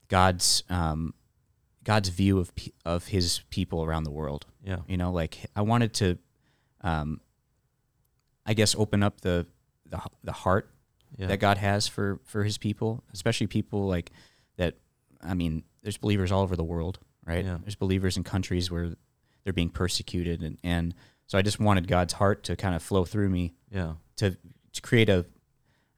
God's 0.10 0.64
um, 0.70 1.14
God's 1.84 2.10
view 2.10 2.40
of 2.40 2.52
of 2.86 3.08
His 3.08 3.42
people 3.50 3.84
around 3.84 4.04
the 4.04 4.12
world. 4.12 4.46
Yeah. 4.64 4.78
You 4.88 4.98
know, 4.98 5.12
like 5.12 5.38
I 5.56 5.62
wanted 5.62 5.94
to, 5.96 6.18
um, 6.82 7.22
I 8.46 8.54
guess, 8.54 8.76
open 8.76 9.04
up 9.04 9.22
the 9.22 9.48
the, 9.90 10.02
the 10.24 10.32
heart 10.32 10.70
Yeah. 11.18 11.28
that 11.28 11.38
God 11.40 11.58
has 11.58 11.88
for 11.88 12.20
for 12.24 12.44
His 12.44 12.58
people, 12.58 13.04
especially 13.14 13.48
people 13.48 13.88
like 13.88 14.12
that. 14.58 14.76
I 15.22 15.34
mean, 15.34 15.64
there's 15.84 15.98
believers 15.98 16.32
all 16.32 16.42
over 16.42 16.56
the 16.56 16.64
world, 16.64 17.00
right? 17.26 17.44
Yeah. 17.46 17.58
There's 17.62 17.76
believers 17.76 18.18
in 18.18 18.24
countries 18.24 18.72
where 18.72 18.96
they're 19.44 19.54
being 19.54 19.70
persecuted, 19.70 20.42
and 20.42 20.58
and 20.64 20.94
so 21.28 21.38
I 21.38 21.42
just 21.42 21.60
wanted 21.60 21.88
God's 21.88 22.14
heart 22.14 22.44
to 22.44 22.56
kind 22.56 22.76
of 22.76 22.84
flow 22.84 23.06
through 23.06 23.30
me 23.30 23.54
yeah. 23.72 23.94
to 24.18 24.38
to 24.74 24.82
create 24.82 25.10
a 25.10 25.26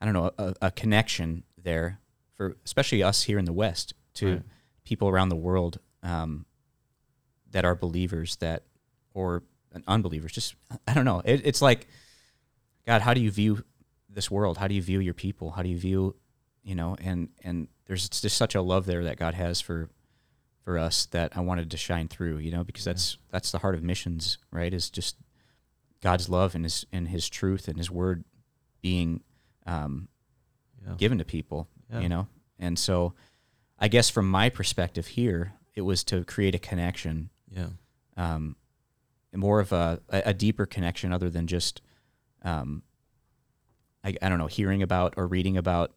I 0.00 0.04
don't 0.06 0.14
know 0.14 0.30
a, 0.38 0.54
a 0.62 0.70
connection 0.70 1.44
there 1.62 2.00
for 2.36 2.56
especially 2.64 3.02
us 3.02 3.22
here 3.24 3.38
in 3.38 3.44
the 3.44 3.52
West 3.52 3.94
to 4.14 4.26
Right. 4.32 4.42
People 4.84 5.08
around 5.08 5.28
the 5.30 5.36
world 5.36 5.78
um, 6.02 6.46
that 7.50 7.64
are 7.64 7.74
believers 7.74 8.36
that 8.36 8.64
or 9.14 9.42
unbelievers. 9.86 10.32
Just 10.32 10.54
I 10.86 10.94
don't 10.94 11.04
know. 11.04 11.22
It, 11.24 11.42
it's 11.44 11.62
like 11.62 11.86
God, 12.86 13.02
how 13.02 13.14
do 13.14 13.20
you 13.20 13.30
view 13.30 13.64
this 14.08 14.30
world? 14.30 14.58
How 14.58 14.68
do 14.68 14.74
you 14.74 14.82
view 14.82 15.00
your 15.00 15.14
people? 15.14 15.50
How 15.52 15.62
do 15.62 15.68
you 15.68 15.78
view 15.78 16.14
you 16.62 16.74
know? 16.74 16.96
And 17.02 17.28
and 17.42 17.68
there's 17.86 18.08
just 18.08 18.36
such 18.36 18.54
a 18.54 18.62
love 18.62 18.86
there 18.86 19.04
that 19.04 19.16
God 19.18 19.34
has 19.34 19.60
for 19.60 19.90
for 20.64 20.78
us 20.78 21.06
that 21.06 21.36
I 21.36 21.40
wanted 21.40 21.70
to 21.72 21.76
shine 21.76 22.08
through. 22.08 22.38
You 22.38 22.50
know, 22.50 22.64
because 22.64 22.84
that's 22.84 23.18
that's 23.30 23.50
the 23.52 23.58
heart 23.58 23.74
of 23.74 23.82
missions, 23.82 24.38
right? 24.50 24.72
Is 24.72 24.90
just 24.90 25.16
God's 26.02 26.28
love 26.28 26.54
and 26.54 26.64
his 26.64 26.86
and 26.92 27.08
his 27.08 27.28
truth 27.28 27.68
and 27.68 27.76
his 27.78 27.90
word 27.90 28.24
being 28.80 29.22
um, 29.66 30.08
Yeah. 30.86 30.94
given 30.98 31.18
to 31.18 31.24
people, 31.24 31.68
Yeah. 31.90 32.00
you 32.00 32.08
know? 32.08 32.28
And 32.58 32.78
so 32.78 33.14
I 33.84 33.88
guess 33.88 34.08
from 34.08 34.30
my 34.30 34.48
perspective 34.48 35.08
here, 35.08 35.52
it 35.74 35.82
was 35.82 36.04
to 36.04 36.24
create 36.24 36.54
a 36.54 36.58
connection, 36.58 37.28
Yeah. 37.50 37.68
um, 38.16 38.56
more 39.34 39.60
of 39.60 39.72
a, 39.72 40.00
a 40.08 40.32
deeper 40.32 40.64
connection 40.64 41.12
other 41.12 41.28
than 41.28 41.46
just, 41.46 41.82
um, 42.40 42.82
I, 44.02 44.16
I 44.22 44.30
don't 44.30 44.38
know, 44.38 44.46
hearing 44.46 44.82
about 44.82 45.12
or 45.18 45.26
reading 45.26 45.58
about 45.58 45.92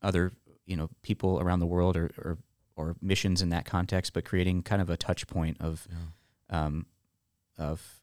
other, 0.00 0.32
you 0.64 0.74
know, 0.74 0.88
people 1.02 1.38
around 1.38 1.60
the 1.60 1.66
world 1.66 1.98
or, 1.98 2.10
or, 2.16 2.38
or 2.76 2.96
missions 3.02 3.42
in 3.42 3.50
that 3.50 3.66
context, 3.66 4.14
but 4.14 4.24
creating 4.24 4.62
kind 4.62 4.80
of 4.80 4.88
a 4.88 4.96
touch 4.96 5.26
point 5.26 5.58
of, 5.60 5.86
Yeah. 5.90 6.64
um, 6.64 6.86
of, 7.58 8.00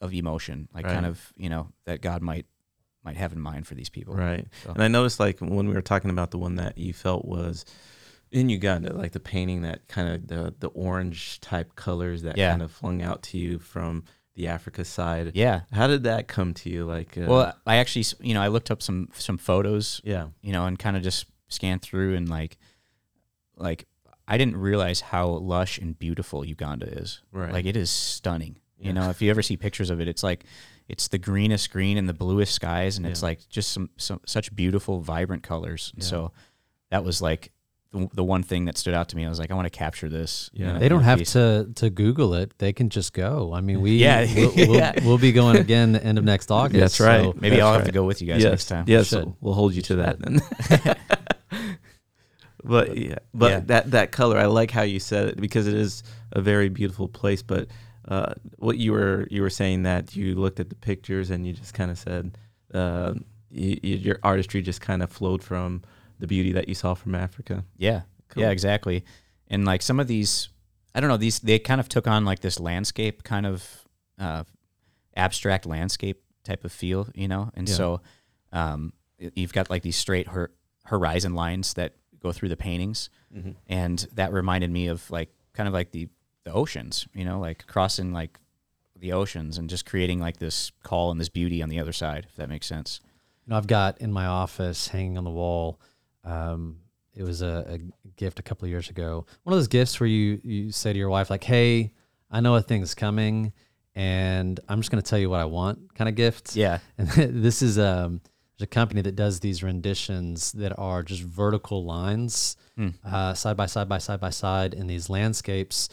of 0.00 0.14
emotion, 0.14 0.68
like 0.72 0.84
Right. 0.84 0.94
kind 0.94 1.06
of, 1.06 1.32
you 1.36 1.48
know, 1.48 1.72
that 1.84 2.00
God 2.00 2.22
might, 2.22 2.46
might 3.04 3.16
have 3.16 3.32
in 3.32 3.40
mind 3.40 3.66
for 3.66 3.74
these 3.74 3.88
people. 3.88 4.14
Right. 4.14 4.46
So- 4.64 4.72
And 4.72 4.82
I 4.82 4.88
noticed 4.88 5.18
like 5.20 5.38
when 5.40 5.68
we 5.68 5.74
were 5.74 5.82
talking 5.82 6.10
about 6.10 6.30
the 6.30 6.38
one 6.38 6.56
that 6.56 6.76
you 6.78 6.92
felt 6.92 7.24
was 7.24 7.64
in 8.30 8.48
Uganda, 8.50 8.92
like 8.92 9.12
the 9.12 9.20
painting 9.20 9.62
that 9.62 9.88
kind 9.88 10.08
of 10.08 10.26
the 10.28 10.54
the 10.58 10.68
orange 10.68 11.40
type 11.40 11.74
colors 11.76 12.22
that 12.22 12.36
Yeah. 12.36 12.50
kind 12.50 12.62
of 12.62 12.70
flung 12.70 13.00
out 13.02 13.22
to 13.24 13.38
you 13.38 13.58
from 13.58 14.04
the 14.34 14.46
Africa 14.48 14.84
side. 14.84 15.32
Yeah. 15.34 15.62
How 15.72 15.86
did 15.86 16.02
that 16.04 16.28
come 16.28 16.54
to 16.54 16.70
you? 16.70 16.84
Like, 16.84 17.16
uh, 17.18 17.24
Well, 17.26 17.56
I 17.66 17.76
actually, 17.76 18.04
you 18.20 18.34
know, 18.34 18.42
I 18.42 18.48
looked 18.48 18.70
up 18.70 18.82
some 18.82 19.08
some 19.14 19.38
photos, 19.38 20.00
yeah, 20.04 20.28
you 20.42 20.52
know, 20.52 20.66
and 20.66 20.78
kind 20.78 20.96
of 20.96 21.02
just 21.02 21.26
scanned 21.48 21.82
through 21.82 22.14
and 22.14 22.28
like, 22.28 22.58
like 23.56 23.86
I 24.26 24.36
didn't 24.36 24.56
realize 24.56 25.00
how 25.00 25.26
lush 25.28 25.78
and 25.78 25.98
beautiful 25.98 26.44
Uganda 26.44 26.86
is. 26.86 27.22
right. 27.32 27.52
Like 27.52 27.64
it 27.64 27.76
is 27.76 27.90
stunning. 27.90 28.58
Yeah. 28.78 28.88
You 28.88 28.92
know, 28.92 29.10
if 29.10 29.22
you 29.22 29.30
ever 29.30 29.42
see 29.42 29.56
pictures 29.56 29.90
of 29.90 30.00
it, 30.00 30.06
it's 30.08 30.22
like 30.22 30.44
it's 30.88 31.08
the 31.08 31.18
greenest 31.18 31.70
green 31.70 31.98
and 31.98 32.08
the 32.08 32.14
bluest 32.14 32.54
skies, 32.54 32.96
and 32.96 33.06
it's 33.06 33.22
like 33.22 33.46
just 33.48 33.72
some, 33.72 33.90
some 33.98 34.20
such 34.26 34.54
beautiful, 34.56 35.00
vibrant 35.00 35.42
colors. 35.42 35.92
Yeah. 35.96 36.04
So 36.04 36.32
that 36.90 37.04
was 37.04 37.20
like 37.20 37.52
the, 37.92 38.08
the 38.14 38.24
one 38.24 38.42
thing 38.42 38.64
that 38.66 38.76
stood 38.78 38.94
out 38.94 39.08
to 39.10 39.16
me. 39.16 39.24
I 39.24 39.28
was 39.28 39.38
like, 39.38 39.50
I 39.50 39.54
want 39.54 39.66
to 39.66 39.70
capture 39.78 40.08
this. 40.08 40.50
you 40.52 40.64
Yeah. 40.64 40.72
know, 40.72 40.78
They 40.78 40.88
don't 40.88 41.02
have 41.02 41.18
piece. 41.18 41.32
to 41.34 41.70
to 41.76 41.90
Google 41.90 42.34
it. 42.34 42.52
They 42.58 42.72
can 42.72 42.88
just 42.88 43.12
go. 43.12 43.52
I 43.54 43.60
mean, 43.60 43.80
we 43.80 43.96
Yeah. 43.98 44.26
we'll, 44.34 44.52
we'll, 44.56 44.74
Yeah. 44.76 44.92
we'll 45.04 45.18
be 45.18 45.32
going 45.32 45.56
again 45.56 45.92
the 45.92 46.02
end 46.04 46.16
of 46.18 46.24
next 46.24 46.50
August. 46.50 46.80
That's 46.80 47.00
right. 47.00 47.22
so- 47.24 47.34
Maybe 47.36 47.56
That's 47.56 47.62
I'll 47.66 47.74
have 47.74 47.84
to 47.84 47.92
go 47.92 48.04
with 48.04 48.20
you 48.22 48.28
guys 48.28 48.42
yes, 48.42 48.50
next 48.50 48.66
time. 48.66 48.84
Yes, 48.86 49.08
should. 49.08 49.32
we'll 49.40 49.54
hold 49.54 49.74
you 49.74 49.82
to 49.82 49.96
that 49.96 50.18
then. 50.20 50.40
but 52.64 52.96
yeah, 52.96 53.16
but 53.34 53.50
Yeah. 53.50 53.60
that 53.66 53.90
that 53.92 54.12
color, 54.12 54.38
I 54.38 54.46
like 54.46 54.70
how 54.70 54.82
you 54.82 55.00
said 55.00 55.28
it 55.28 55.40
because 55.40 55.66
it 55.66 55.74
is 55.74 56.02
a 56.32 56.40
very 56.40 56.68
beautiful 56.68 57.08
place. 57.08 57.42
But 57.42 57.68
uh, 58.08 58.32
what 58.58 58.78
you 58.78 58.92
were 58.92 59.26
you 59.30 59.42
were 59.42 59.50
saying 59.50 59.82
that 59.84 60.16
you 60.16 60.34
looked 60.34 60.58
at 60.60 60.68
the 60.70 60.74
pictures 60.74 61.30
and 61.30 61.46
you 61.46 61.52
just 61.52 61.74
kind 61.74 61.90
of 61.90 61.98
said 61.98 62.36
uh, 62.74 63.12
y 63.50 63.78
y 63.82 63.88
your 63.90 64.18
artistry 64.22 64.62
just 64.62 64.80
kind 64.80 65.02
of 65.02 65.10
flowed 65.12 65.42
from 65.44 65.82
the 66.18 66.26
beauty 66.26 66.52
that 66.52 66.68
you 66.68 66.74
saw 66.74 66.94
from 66.94 67.14
Africa. 67.14 67.64
Yeah. 67.76 68.02
Cool. 68.28 68.42
Yeah, 68.42 68.50
exactly. 68.50 69.04
And 69.48 69.64
like 69.64 69.82
some 69.82 70.00
of 70.00 70.06
these, 70.08 70.48
I 70.94 71.00
don't 71.00 71.08
know, 71.08 71.16
these 71.16 71.38
they 71.40 71.58
kind 71.58 71.80
of 71.80 71.88
took 71.88 72.06
on 72.06 72.24
like 72.24 72.40
this 72.40 72.58
landscape 72.60 73.22
kind 73.22 73.46
of 73.46 73.84
uh, 74.18 74.44
abstract 75.16 75.66
landscape 75.66 76.22
type 76.44 76.64
of 76.64 76.72
feel, 76.72 77.08
you 77.14 77.28
know. 77.28 77.50
And 77.54 77.68
Yeah. 77.68 77.74
so 77.74 78.00
um, 78.52 78.92
you've 79.18 79.52
got 79.52 79.70
like 79.70 79.82
these 79.82 79.96
straight 79.96 80.26
hor- 80.28 80.50
horizon 80.84 81.34
lines 81.34 81.74
that 81.74 81.94
go 82.20 82.32
through 82.32 82.48
the 82.48 82.56
paintings, 82.56 83.10
Mm-hmm. 83.36 83.50
and 83.66 84.08
that 84.14 84.32
reminded 84.32 84.70
me 84.70 84.86
of 84.88 85.10
like 85.10 85.28
kind 85.52 85.68
of 85.68 85.74
like 85.74 85.90
the 85.90 86.08
the 86.48 86.54
oceans, 86.54 87.06
you 87.14 87.24
know, 87.24 87.38
like 87.38 87.66
crossing 87.66 88.12
like 88.12 88.38
the 88.98 89.12
oceans 89.12 89.58
and 89.58 89.68
just 89.70 89.84
creating 89.86 90.18
like 90.20 90.38
this 90.38 90.72
call 90.82 91.10
and 91.10 91.20
this 91.20 91.28
beauty 91.28 91.62
on 91.62 91.68
the 91.68 91.78
other 91.78 91.92
side, 91.92 92.26
if 92.28 92.36
that 92.36 92.48
makes 92.48 92.66
sense. 92.66 93.00
You 93.46 93.50
know, 93.50 93.56
I've 93.56 93.66
got 93.66 94.00
in 94.00 94.12
my 94.12 94.26
office 94.26 94.88
hanging 94.88 95.18
on 95.18 95.24
the 95.24 95.30
wall. 95.30 95.80
Um, 96.24 96.78
it 97.14 97.22
was 97.22 97.42
a, 97.42 97.64
a 97.68 97.78
gift 98.16 98.38
a 98.38 98.42
couple 98.42 98.64
of 98.66 98.70
years 98.70 98.90
ago. 98.90 99.26
One 99.44 99.52
of 99.52 99.58
those 99.58 99.68
gifts 99.68 99.98
where 100.00 100.06
you 100.08 100.40
you 100.42 100.72
say 100.72 100.92
to 100.92 100.98
your 100.98 101.08
wife 101.10 101.30
like, 101.30 101.44
"Hey, 101.44 101.92
I 102.30 102.40
know 102.40 102.54
a 102.56 102.62
thing's 102.62 102.94
coming, 102.94 103.52
and 103.94 104.58
I'm 104.68 104.80
just 104.80 104.90
going 104.90 105.02
to 105.02 105.08
tell 105.08 105.18
you 105.18 105.30
what 105.30 105.40
I 105.40 105.44
want." 105.46 105.94
Kind 105.94 106.08
of 106.08 106.14
gift. 106.14 106.56
Yeah. 106.56 106.78
And 106.98 107.08
this 107.08 107.62
is 107.62 107.78
um, 107.78 108.20
there's 108.56 108.66
a 108.66 108.66
company 108.66 109.02
that 109.02 109.16
does 109.16 109.40
these 109.40 109.62
renditions 109.62 110.52
that 110.52 110.76
are 110.78 111.02
just 111.02 111.22
vertical 111.22 111.84
lines, 111.84 112.56
Hmm. 112.76 112.88
uh, 113.04 113.34
side 113.34 113.56
by 113.56 113.66
side 113.66 113.88
by 113.88 113.98
side 113.98 114.20
by 114.20 114.30
side 114.30 114.74
in 114.74 114.86
these 114.86 115.10
landscapes 115.10 115.88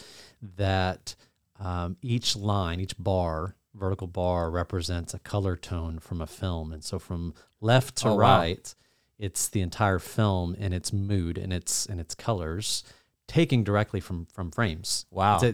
that 0.57 1.15
um, 1.59 1.97
each 2.01 2.35
line, 2.35 2.79
each 2.79 2.97
bar, 2.97 3.55
vertical 3.73 4.07
bar 4.07 4.49
represents 4.51 5.13
a 5.13 5.19
color 5.19 5.55
tone 5.55 5.99
from 5.99 6.21
a 6.21 6.27
film. 6.27 6.71
And 6.71 6.83
so 6.83 6.99
from 6.99 7.33
left 7.61 7.97
to 7.97 8.09
Oh, 8.09 8.15
wow. 8.15 8.39
right, 8.39 8.75
it's 9.17 9.47
the 9.49 9.61
entire 9.61 9.99
film 9.99 10.55
and 10.59 10.73
its 10.73 10.91
mood 10.93 11.37
and 11.37 11.53
its 11.53 11.85
and 11.85 11.99
its 12.01 12.15
colors 12.15 12.83
taking 13.27 13.63
directly 13.63 13.99
from 13.99 14.25
from 14.33 14.51
frames. 14.51 15.05
Wow. 15.11 15.35
It's 15.35 15.43
a 15.43 15.53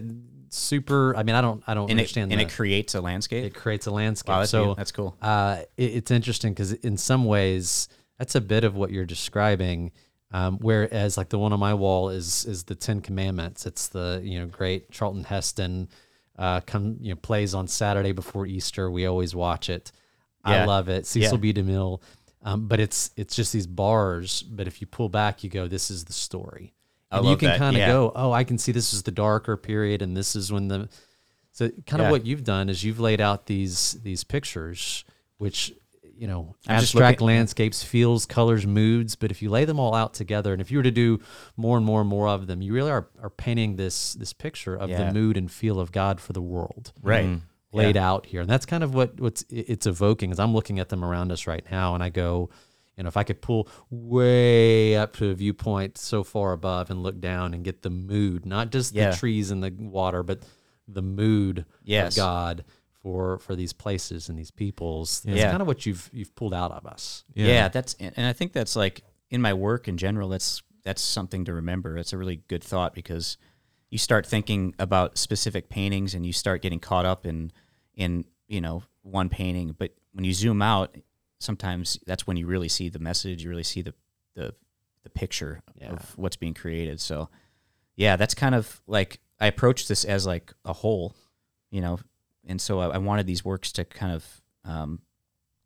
super 0.50 1.16
I 1.16 1.22
mean 1.22 1.34
I 1.36 1.40
don't 1.40 1.62
I 1.66 1.74
don't 1.74 1.90
and 1.90 1.98
it, 1.98 2.02
understand 2.02 2.32
and 2.32 2.40
the- 2.40 2.44
it 2.46 2.52
creates 2.52 2.94
a 2.94 3.00
landscape. 3.00 3.44
it 3.44 3.54
creates 3.54 3.86
a 3.86 3.90
landscape. 3.90 4.28
wow, 4.30 4.38
that's, 4.40 4.50
so 4.50 4.74
that's 4.74 4.92
cool. 4.92 5.16
uh, 5.22 5.58
it, 5.76 5.84
it's 5.94 6.10
interesting 6.10 6.52
because 6.52 6.72
in 6.72 6.96
some 6.96 7.24
ways 7.24 7.88
that's 8.18 8.34
a 8.34 8.40
bit 8.40 8.64
of 8.64 8.74
what 8.76 8.90
you're 8.90 9.06
describing. 9.06 9.92
Um, 10.32 10.58
whereas 10.60 11.16
like 11.16 11.28
the 11.28 11.38
one 11.38 11.52
on 11.52 11.60
my 11.60 11.74
wall 11.74 12.08
is 12.08 12.46
is 12.46 12.64
the 12.64 12.74
Ten 12.74 13.00
Commandments. 13.00 13.66
It's 13.66 13.88
the 13.88 14.20
you 14.24 14.40
know 14.40 14.46
great 14.46 14.90
Charlton 14.90 15.24
Heston 15.24 15.88
uh, 16.38 16.60
come 16.60 16.96
you 17.00 17.10
know 17.10 17.16
plays 17.16 17.54
on 17.54 17.68
Saturday 17.68 18.12
before 18.12 18.46
Easter. 18.46 18.90
We 18.90 19.06
always 19.06 19.34
watch 19.34 19.68
it. 19.68 19.92
I 20.44 20.64
love 20.64 20.88
it. 20.88 21.06
Cecil 21.06 21.38
Yeah. 21.38 21.52
B. 21.52 21.52
DeMille. 21.52 22.00
Um, 22.44 22.66
but 22.66 22.80
it's 22.80 23.10
it's 23.16 23.36
just 23.36 23.52
these 23.52 23.66
bars. 23.66 24.42
But 24.42 24.66
if 24.66 24.80
you 24.80 24.86
pull 24.86 25.08
back, 25.08 25.44
you 25.44 25.50
go, 25.50 25.68
this 25.68 25.90
is 25.90 26.04
the 26.04 26.12
story. 26.12 26.72
And 27.12 27.26
you 27.28 27.36
can 27.36 27.58
kind 27.58 27.76
of 27.76 27.80
Yeah. 27.80 27.88
go, 27.88 28.10
oh, 28.16 28.32
I 28.32 28.42
can 28.42 28.56
see 28.56 28.72
this 28.72 28.94
is 28.94 29.02
the 29.02 29.10
darker 29.10 29.56
period, 29.58 30.00
and 30.00 30.16
this 30.16 30.34
is 30.34 30.50
when 30.50 30.68
the 30.68 30.88
so 31.52 31.68
kind 31.86 32.00
of 32.00 32.06
Yeah. 32.06 32.10
what 32.10 32.24
you've 32.24 32.42
done 32.42 32.70
is 32.70 32.82
you've 32.82 32.98
laid 32.98 33.20
out 33.20 33.46
these 33.46 33.98
these 34.02 34.24
pictures, 34.24 35.04
which 35.36 35.74
you 36.16 36.26
know 36.26 36.54
I'm 36.66 36.76
abstract 36.76 37.20
looking- 37.20 37.34
landscapes, 37.36 37.82
feels, 37.82 38.26
colors, 38.26 38.66
moods. 38.66 39.16
But 39.16 39.30
if 39.30 39.42
you 39.42 39.50
lay 39.50 39.64
them 39.64 39.78
all 39.80 39.94
out 39.94 40.14
together, 40.14 40.52
and 40.52 40.60
if 40.62 40.70
you 40.70 40.78
were 40.78 40.82
to 40.84 40.90
do 40.90 41.20
more 41.56 41.76
and 41.76 41.84
more 41.86 42.00
and 42.00 42.08
more 42.10 42.28
of 42.28 42.46
them, 42.46 42.62
you 42.62 42.72
really 42.72 42.90
are 42.90 43.08
are 43.22 43.30
painting 43.30 43.76
this 43.76 44.14
this 44.14 44.32
picture 44.32 44.74
of 44.74 44.90
Yeah. 44.90 45.04
the 45.04 45.12
mood 45.14 45.36
and 45.36 45.50
feel 45.50 45.78
of 45.80 45.92
God 45.92 46.20
for 46.20 46.32
the 46.32 46.42
world 46.42 46.92
Right. 47.02 47.26
Mm. 47.26 47.42
laid 47.72 47.96
out 47.96 48.26
here, 48.26 48.40
and 48.42 48.50
that's 48.50 48.66
kind 48.66 48.84
of 48.84 48.94
what 48.94 49.18
what's 49.20 49.44
it's 49.50 49.86
evoking. 49.86 50.30
As 50.30 50.38
I'm 50.38 50.52
looking 50.54 50.78
at 50.78 50.88
them 50.90 51.04
around 51.04 51.32
us 51.32 51.46
right 51.46 51.64
now, 51.70 51.94
and 51.94 52.02
I 52.02 52.08
go. 52.08 52.50
You 52.98 53.04
know, 53.04 53.08
if 53.08 53.16
I 53.16 53.22
could 53.24 53.40
pull 53.40 53.68
way 53.90 54.96
up 54.96 55.16
to 55.16 55.30
a 55.30 55.34
viewpoint 55.34 55.96
so 55.96 56.22
far 56.22 56.52
above 56.52 56.90
and 56.90 57.02
look 57.02 57.20
down 57.20 57.54
and 57.54 57.64
get 57.64 57.80
the 57.80 57.88
mood, 57.88 58.44
not 58.44 58.70
just 58.70 58.94
Yeah. 58.94 59.10
the 59.10 59.16
trees 59.16 59.50
and 59.50 59.62
the 59.62 59.70
water, 59.78 60.22
but 60.22 60.42
the 60.86 61.00
mood 61.00 61.64
Yes. 61.84 62.12
of 62.12 62.16
God 62.22 62.64
for 63.02 63.38
for 63.40 63.56
these 63.56 63.72
places 63.72 64.28
and 64.28 64.38
these 64.38 64.50
peoples. 64.50 65.20
That's 65.22 65.38
Yeah. 65.38 65.50
kind 65.50 65.60
of 65.60 65.66
what 65.66 65.84
you've 65.86 66.08
you've 66.12 66.34
pulled 66.34 66.54
out 66.54 66.70
of 66.70 66.86
us. 66.86 67.24
Yeah. 67.34 67.68
that's 67.68 67.94
and 67.94 68.26
I 68.26 68.32
think 68.32 68.52
that's 68.52 68.76
like 68.76 69.02
in 69.30 69.40
my 69.42 69.52
work 69.54 69.88
in 69.88 69.96
general. 69.96 70.28
That's 70.28 70.62
that's 70.84 71.02
something 71.02 71.44
to 71.46 71.52
remember. 71.54 71.96
It's 71.98 72.12
a 72.12 72.18
really 72.18 72.42
good 72.48 72.62
thought 72.62 72.94
because 72.94 73.36
you 73.90 73.98
start 73.98 74.26
thinking 74.26 74.74
about 74.78 75.18
specific 75.18 75.68
paintings 75.68 76.14
and 76.14 76.24
you 76.24 76.32
start 76.32 76.62
getting 76.62 76.80
caught 76.80 77.04
up 77.04 77.26
in 77.26 77.50
in 77.94 78.24
you 78.48 78.60
know 78.60 78.82
one 79.02 79.28
painting. 79.28 79.74
But 79.76 79.94
when 80.12 80.24
you 80.24 80.32
zoom 80.32 80.62
out, 80.62 80.96
sometimes 81.40 81.98
that's 82.06 82.26
when 82.26 82.36
you 82.36 82.46
really 82.46 82.68
see 82.68 82.88
the 82.88 82.98
message. 82.98 83.42
You 83.44 83.50
really 83.50 83.62
see 83.64 83.82
the 83.82 83.94
the 84.34 84.54
the 85.02 85.10
picture 85.10 85.60
Yeah. 85.80 85.92
of 85.92 86.16
what's 86.16 86.36
being 86.36 86.54
created. 86.54 87.00
So 87.00 87.28
yeah, 87.96 88.16
that's 88.16 88.34
kind 88.34 88.54
of 88.54 88.80
like 88.86 89.18
I 89.40 89.46
approach 89.46 89.88
this 89.88 90.04
as 90.04 90.24
like 90.26 90.52
a 90.64 90.72
whole, 90.72 91.14
you 91.70 91.80
know, 91.80 91.98
and 92.48 92.60
so 92.60 92.80
I, 92.80 92.88
I 92.94 92.98
wanted 92.98 93.26
these 93.26 93.44
works 93.44 93.72
to 93.72 93.84
kind 93.84 94.12
of 94.12 94.40
um, 94.64 95.00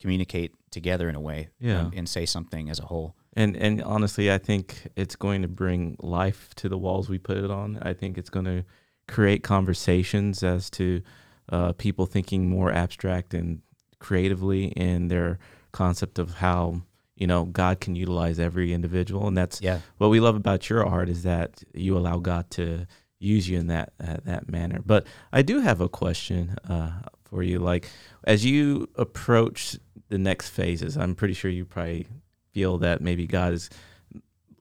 communicate 0.00 0.52
together 0.70 1.08
in 1.08 1.14
a 1.14 1.20
way, 1.20 1.48
Yeah. 1.58 1.80
and, 1.86 1.94
and 1.94 2.08
say 2.08 2.26
something 2.26 2.68
as 2.70 2.78
a 2.78 2.84
whole. 2.86 3.14
And 3.34 3.56
and 3.56 3.82
honestly, 3.82 4.32
I 4.32 4.38
think 4.38 4.88
it's 4.96 5.16
going 5.16 5.42
to 5.42 5.48
bring 5.48 5.96
life 6.00 6.54
to 6.56 6.68
the 6.68 6.78
walls 6.78 7.08
we 7.08 7.18
put 7.18 7.36
it 7.36 7.50
on. 7.50 7.78
I 7.82 7.92
think 7.92 8.16
it's 8.18 8.30
going 8.30 8.46
to 8.46 8.64
create 9.08 9.42
conversations 9.42 10.42
as 10.42 10.70
to 10.70 11.02
uh, 11.50 11.72
people 11.72 12.06
thinking 12.06 12.48
more 12.48 12.72
abstract 12.72 13.34
and 13.34 13.60
creatively 13.98 14.66
in 14.68 15.08
their 15.08 15.38
concept 15.72 16.18
of 16.18 16.34
how 16.36 16.80
you 17.14 17.26
know 17.26 17.44
God 17.44 17.80
can 17.80 17.94
utilize 17.94 18.38
every 18.38 18.72
individual, 18.72 19.26
and 19.28 19.36
that's 19.36 19.60
Yeah, 19.60 19.80
what 19.98 20.08
we 20.08 20.20
love 20.20 20.34
about 20.36 20.68
your 20.70 20.84
art 20.86 21.08
is 21.08 21.22
that 21.22 21.62
you 21.74 21.96
allow 21.96 22.18
God 22.18 22.50
to 22.52 22.86
use 23.18 23.48
you 23.48 23.58
in 23.58 23.68
that 23.68 23.92
uh, 24.00 24.18
that 24.24 24.50
manner. 24.50 24.80
But 24.84 25.06
I 25.32 25.42
do 25.42 25.60
have 25.60 25.80
a 25.80 25.88
question 25.88 26.56
uh, 26.68 26.92
for 27.24 27.42
you. 27.42 27.58
Like 27.58 27.88
as 28.24 28.44
you 28.44 28.88
approach 28.96 29.76
the 30.08 30.18
next 30.18 30.50
phases, 30.50 30.96
I'm 30.96 31.14
pretty 31.14 31.34
sure 31.34 31.50
you 31.50 31.64
probably 31.64 32.06
feel 32.52 32.78
that 32.78 33.00
maybe 33.00 33.26
God 33.26 33.52
is 33.52 33.70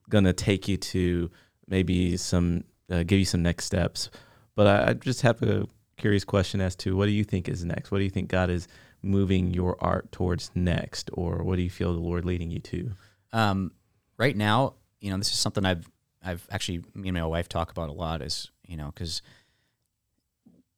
gonna 0.09 0.33
take 0.33 0.67
you 0.67 0.77
to 0.77 1.29
maybe 1.67 2.17
some 2.17 2.63
uh, 2.89 3.03
give 3.03 3.19
you 3.19 3.25
some 3.25 3.43
next 3.43 3.65
steps. 3.65 4.09
But 4.55 4.67
I, 4.67 4.89
I 4.89 4.93
just 4.93 5.21
have 5.21 5.41
a 5.43 5.67
curious 5.97 6.23
question 6.23 6.61
as 6.61 6.75
to 6.77 6.95
what 6.95 7.05
do 7.05 7.11
you 7.11 7.23
think 7.23 7.49
is 7.49 7.63
next? 7.65 7.91
What 7.91 7.97
do 7.99 8.03
you 8.03 8.09
think 8.09 8.29
God 8.29 8.49
is 8.49 8.67
moving 9.01 9.53
your 9.53 9.77
art 9.79 10.11
towards 10.11 10.51
next, 10.55 11.09
or 11.13 11.43
what 11.43 11.57
do 11.57 11.61
you 11.61 11.69
feel 11.69 11.93
the 11.93 11.99
Lord 11.99 12.25
leading 12.25 12.51
you 12.51 12.59
to? 12.59 12.91
um, 13.35 13.71
right 14.17 14.35
now, 14.35 14.75
you 15.01 15.11
know, 15.11 15.17
this 15.17 15.29
is 15.31 15.37
something 15.37 15.65
I've 15.65 15.87
I've 16.25 16.47
actually 16.51 16.79
me 16.93 17.09
and 17.09 17.17
my 17.17 17.25
wife 17.25 17.47
talk 17.47 17.71
about 17.71 17.89
a 17.89 17.93
lot. 17.93 18.21
Is 18.21 18.49
you 18.67 18.75
know 18.77 18.87
because 18.87 19.21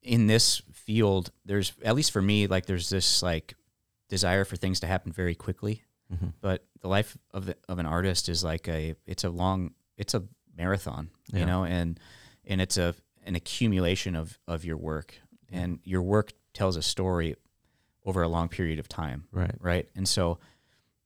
in 0.01 0.27
this 0.27 0.61
field, 0.73 1.31
there's 1.45 1.73
at 1.83 1.95
least 1.95 2.11
for 2.11 2.21
me, 2.21 2.47
like 2.47 2.65
there's 2.65 2.89
this 2.89 3.21
like 3.23 3.55
desire 4.09 4.45
for 4.45 4.55
things 4.55 4.79
to 4.81 4.87
happen 4.87 5.11
very 5.11 5.35
quickly. 5.35 5.83
Mhm. 6.13 6.31
but 6.39 6.65
the 6.79 6.87
life 6.87 7.17
of 7.31 7.47
the, 7.47 7.57
of 7.67 7.79
an 7.79 7.85
artist 7.85 8.29
is 8.29 8.41
like 8.41 8.69
a 8.69 8.95
it's 9.05 9.25
a 9.25 9.29
long 9.29 9.73
it's 9.97 10.13
a 10.13 10.23
marathon 10.55 11.09
Yeah. 11.33 11.39
you 11.41 11.45
know 11.45 11.65
and 11.65 11.99
and 12.45 12.61
it's 12.61 12.77
a 12.77 12.95
an 13.25 13.35
accumulation 13.35 14.15
of 14.15 14.39
of 14.47 14.63
your 14.63 14.77
work 14.77 15.19
and 15.51 15.79
your 15.83 16.01
work 16.01 16.31
tells 16.53 16.77
a 16.77 16.81
story 16.81 17.35
over 18.05 18.21
a 18.21 18.29
long 18.29 18.47
period 18.47 18.79
of 18.79 18.87
time 18.87 19.25
Right. 19.33 19.53
right 19.59 19.89
and 19.97 20.07
so 20.07 20.39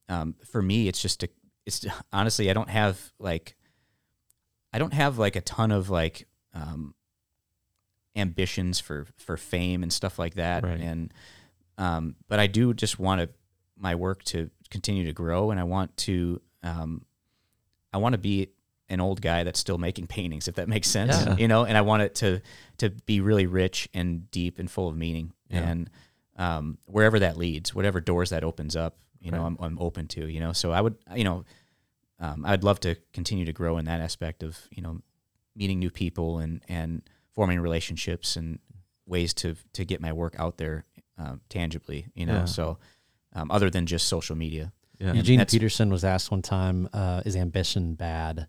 um, 0.08 0.36
for 0.46 0.62
me 0.62 0.88
it's 0.88 1.02
just 1.02 1.24
a 1.24 1.30
it's 1.66 1.84
honestly 2.14 2.52
i 2.52 2.54
don't 2.54 2.70
have 2.70 3.12
like 3.18 3.56
i 4.74 4.80
don't 4.80 4.94
have 4.94 5.18
like 5.18 5.36
a 5.36 5.42
ton 5.42 5.72
of 5.72 5.90
like 5.90 6.28
um, 6.54 6.94
ambitions 8.16 8.80
for 8.80 9.08
for 9.18 9.38
fame 9.38 9.84
and 9.84 9.94
stuff 9.94 10.20
like 10.20 10.34
that 10.36 10.64
Right. 10.64 10.80
and 10.82 11.14
um, 11.78 12.16
but 12.28 12.40
i 12.40 12.48
do 12.48 12.74
just 12.74 13.00
want 13.00 13.22
to 13.22 13.30
my 13.78 13.96
work 13.96 14.24
to 14.26 14.50
continue 14.70 15.06
to 15.06 15.14
grow 15.14 15.52
and 15.52 15.60
i 15.60 15.64
want 15.64 15.96
to 15.98 16.42
um, 16.64 17.06
i 17.94 17.98
want 17.98 18.14
to 18.14 18.18
be 18.20 18.50
an 18.90 19.00
old 19.00 19.22
guy 19.22 19.44
that's 19.46 19.60
still 19.60 19.78
making 19.78 20.08
paintings 20.08 20.50
if 20.50 20.56
that 20.56 20.68
makes 20.68 20.90
sense 20.90 21.26
Yeah. 21.26 21.36
you 21.38 21.48
know 21.48 21.64
and 21.64 21.78
i 21.78 21.82
want 21.82 22.04
it 22.04 22.16
to 22.16 22.42
to 22.80 22.90
be 22.90 23.22
really 23.22 23.46
rich 23.48 23.88
and 23.94 24.30
deep 24.32 24.60
and 24.60 24.70
full 24.70 24.90
of 24.90 24.96
meaning 24.98 25.32
Yeah. 25.50 25.70
and 25.70 25.90
um, 26.38 26.78
wherever 26.88 27.20
that 27.20 27.38
leads 27.38 27.74
whatever 27.74 28.02
doors 28.02 28.32
that 28.32 28.44
opens 28.44 28.76
up 28.76 28.98
you 29.22 29.32
know 29.32 29.46
I'm, 29.46 29.58
I'm 29.62 29.80
open 29.80 30.08
to 30.10 30.28
you 30.28 30.40
know 30.42 30.52
so 30.52 30.72
i 30.72 30.82
would 30.82 30.96
you 31.16 31.24
know 31.24 31.46
um, 32.22 32.46
i'd 32.46 32.64
love 32.64 32.80
to 32.80 32.96
continue 33.14 33.44
to 33.46 33.52
grow 33.54 33.78
in 33.78 33.86
that 33.86 34.00
aspect 34.00 34.42
of 34.44 34.58
you 34.72 34.82
know 34.82 35.02
meeting 35.56 35.80
new 35.80 35.90
people 35.92 36.40
and 36.40 36.62
and 36.70 37.02
forming 37.34 37.60
relationships 37.60 38.36
and 38.38 38.60
ways 39.06 39.34
to 39.34 39.56
to 39.74 39.84
get 39.84 40.00
my 40.02 40.14
work 40.14 40.36
out 40.40 40.58
there 40.58 40.86
um, 41.18 41.42
tangibly 41.50 42.08
you 42.16 42.26
know 42.26 42.40
Yeah. 42.40 42.46
so 42.46 42.78
um, 43.34 43.50
other 43.52 43.70
than 43.70 43.86
just 43.86 44.08
social 44.08 44.36
media 44.36 44.72
Yeah. 45.00 45.14
Eugene 45.14 45.44
Peterson 45.46 45.90
was 45.90 46.04
asked 46.04 46.30
one 46.32 46.42
time, 46.44 46.88
uh, 46.94 47.22
"Is 47.26 47.36
ambition 47.36 47.96
bad?" 47.96 48.48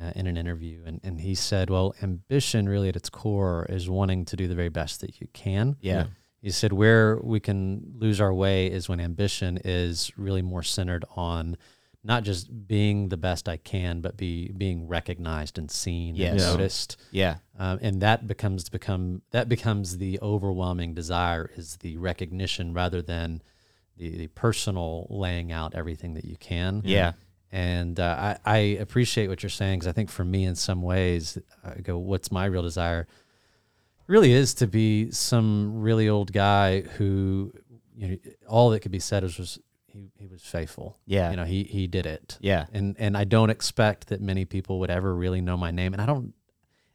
Uh, 0.00 0.10
in 0.16 0.26
an 0.26 0.36
interview, 0.36 0.82
and 0.86 1.00
and 1.04 1.20
he 1.20 1.34
said, 1.34 1.68
"Well, 1.70 1.94
ambition 2.02 2.66
really 2.68 2.88
at 2.88 2.96
its 2.96 3.10
core 3.10 3.66
is 3.68 3.88
wanting 3.90 4.24
to 4.30 4.36
do 4.36 4.48
the 4.48 4.54
very 4.54 4.70
best 4.70 5.00
that 5.02 5.20
you 5.20 5.26
can." 5.34 5.76
yeah 5.80 6.06
He 6.40 6.50
said, 6.50 6.72
"Where 6.72 7.18
we 7.22 7.40
can 7.40 7.92
lose 7.98 8.20
our 8.22 8.32
way 8.32 8.66
is 8.68 8.88
when 8.88 9.00
ambition 9.00 9.58
is 9.64 10.10
really 10.16 10.42
more 10.42 10.62
centered 10.64 11.04
on." 11.14 11.56
Not 12.04 12.24
just 12.24 12.66
being 12.66 13.08
the 13.10 13.16
best 13.16 13.48
I 13.48 13.56
can, 13.58 14.00
but 14.00 14.16
be 14.16 14.50
being 14.50 14.88
recognized 14.88 15.56
and 15.58 15.70
seen 15.70 16.10
and 16.10 16.18
Yes. 16.18 16.34
Yeah. 16.40 16.50
noticed. 16.50 16.96
yeah 17.12 17.36
um, 17.58 17.78
and 17.82 18.00
that 18.02 18.26
becomes 18.26 18.68
become 18.68 19.22
that 19.30 19.48
becomes 19.48 19.98
the 19.98 20.18
overwhelming 20.20 20.94
desire 20.94 21.50
is 21.56 21.76
the 21.76 21.96
recognition 21.98 22.72
rather 22.74 23.02
than 23.02 23.42
the, 23.96 24.16
the 24.16 24.26
personal 24.28 25.06
laying 25.10 25.52
out 25.52 25.74
everything 25.74 26.14
that 26.14 26.24
you 26.24 26.36
can 26.36 26.82
yeah 26.84 27.12
and 27.54 28.00
uh, 28.00 28.36
I, 28.46 28.52
I 28.54 28.56
appreciate 28.80 29.28
what 29.28 29.42
you're 29.42 29.50
saying 29.50 29.78
because 29.80 29.86
I 29.88 29.92
think 29.92 30.10
for 30.10 30.24
me 30.24 30.44
in 30.44 30.54
some 30.54 30.80
ways 30.82 31.36
I 31.62 31.80
go 31.82 31.98
what's 31.98 32.32
my 32.32 32.46
real 32.46 32.62
desire 32.62 33.06
really 34.06 34.32
is 34.32 34.54
to 34.54 34.66
be 34.66 35.10
some 35.10 35.80
really 35.82 36.08
old 36.08 36.32
guy 36.32 36.80
who 36.80 37.52
you 37.94 38.08
know 38.08 38.16
all 38.48 38.70
that 38.70 38.80
could 38.80 38.90
be 38.92 38.98
said 38.98 39.22
is 39.22 39.38
was 39.38 39.58
he, 39.92 40.10
he 40.18 40.26
was 40.26 40.42
faithful 40.42 40.98
yeah 41.06 41.30
you 41.30 41.36
know 41.36 41.44
he 41.44 41.64
he 41.64 41.86
did 41.86 42.06
it 42.06 42.38
yeah 42.40 42.66
and 42.72 42.96
and 42.98 43.16
I 43.16 43.24
don't 43.24 43.50
expect 43.50 44.08
that 44.08 44.20
many 44.20 44.44
people 44.44 44.78
would 44.80 44.90
ever 44.90 45.14
really 45.14 45.40
know 45.40 45.56
my 45.56 45.70
name, 45.70 45.92
and 45.92 46.00
I 46.02 46.06
don't. 46.06 46.34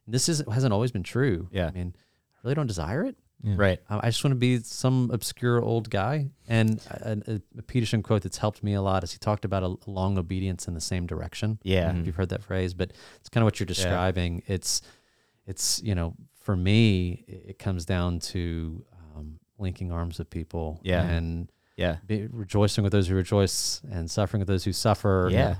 This 0.07 0.29
is 0.29 0.43
hasn't 0.51 0.73
always 0.73 0.91
been 0.91 1.03
true. 1.03 1.47
Yeah. 1.51 1.67
I 1.67 1.71
mean, 1.71 1.93
I 2.35 2.39
really 2.43 2.55
don't 2.55 2.67
desire 2.67 3.03
it. 3.03 3.15
Yeah. 3.43 3.53
right 3.55 3.79
I 3.87 3.97
I 3.97 4.09
just 4.09 4.23
want 4.23 4.31
to 4.31 4.39
be 4.39 4.57
some 4.59 5.11
obscure 5.13 5.61
old 5.61 5.89
guy. 5.91 6.31
And 6.47 6.81
a, 6.89 7.17
a, 7.33 7.41
a 7.59 7.61
Peterson 7.61 8.01
quote 8.01 8.23
that's 8.23 8.37
helped 8.39 8.63
me 8.63 8.73
a 8.73 8.81
lot 8.81 9.03
is 9.03 9.11
he 9.11 9.19
talked 9.19 9.45
about 9.45 9.61
a, 9.63 9.75
long 9.85 10.17
obedience 10.17 10.67
in 10.67 10.73
the 10.73 10.81
same 10.81 11.05
direction. 11.05 11.59
yeah 11.63 11.91
Mhm. 11.91 11.99
If 11.99 12.05
you've 12.07 12.15
heard 12.15 12.29
that 12.29 12.43
phrase, 12.43 12.73
but 12.73 12.93
it's 13.19 13.29
kind 13.29 13.43
of 13.43 13.45
what 13.45 13.59
you're 13.59 13.67
describing. 13.67 14.41
It's 14.47 14.81
it's 15.45 15.81
you 15.83 15.93
know 15.93 16.15
for 16.41 16.55
me, 16.55 17.25
it, 17.27 17.41
it 17.49 17.59
comes 17.59 17.85
down 17.85 18.19
to 18.19 18.83
um, 19.15 19.39
linking 19.59 19.91
arms 19.91 20.17
with 20.17 20.29
people. 20.29 20.79
Yeah. 20.81 21.03
and 21.03 21.51
Yeah. 21.77 21.97
be, 22.05 22.27
rejoicing 22.29 22.83
with 22.83 22.91
those 22.91 23.07
who 23.07 23.15
rejoice 23.15 23.81
and 23.89 24.11
suffering 24.11 24.39
with 24.41 24.47
those 24.49 24.65
who 24.65 24.73
suffer. 24.73 25.29
Yeah. 25.31 25.55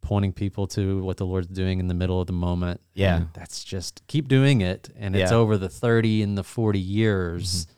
pointing 0.00 0.32
people 0.32 0.66
to 0.66 1.00
what 1.04 1.16
the 1.16 1.24
Lord's 1.24 1.46
doing 1.46 1.78
in 1.78 1.86
the 1.86 1.94
middle 1.94 2.20
of 2.20 2.26
the 2.26 2.32
moment. 2.32 2.80
Yeah. 2.92 3.16
And 3.16 3.28
that's 3.34 3.62
just 3.62 4.02
keep 4.08 4.26
doing 4.26 4.60
it, 4.60 4.88
and 4.96 5.14
it's 5.14 5.30
over 5.30 5.56
the 5.56 5.68
thirty 5.68 6.22
and 6.22 6.36
the 6.36 6.42
forty 6.42 6.80
years 6.80 7.66
mm-hmm. 7.66 7.72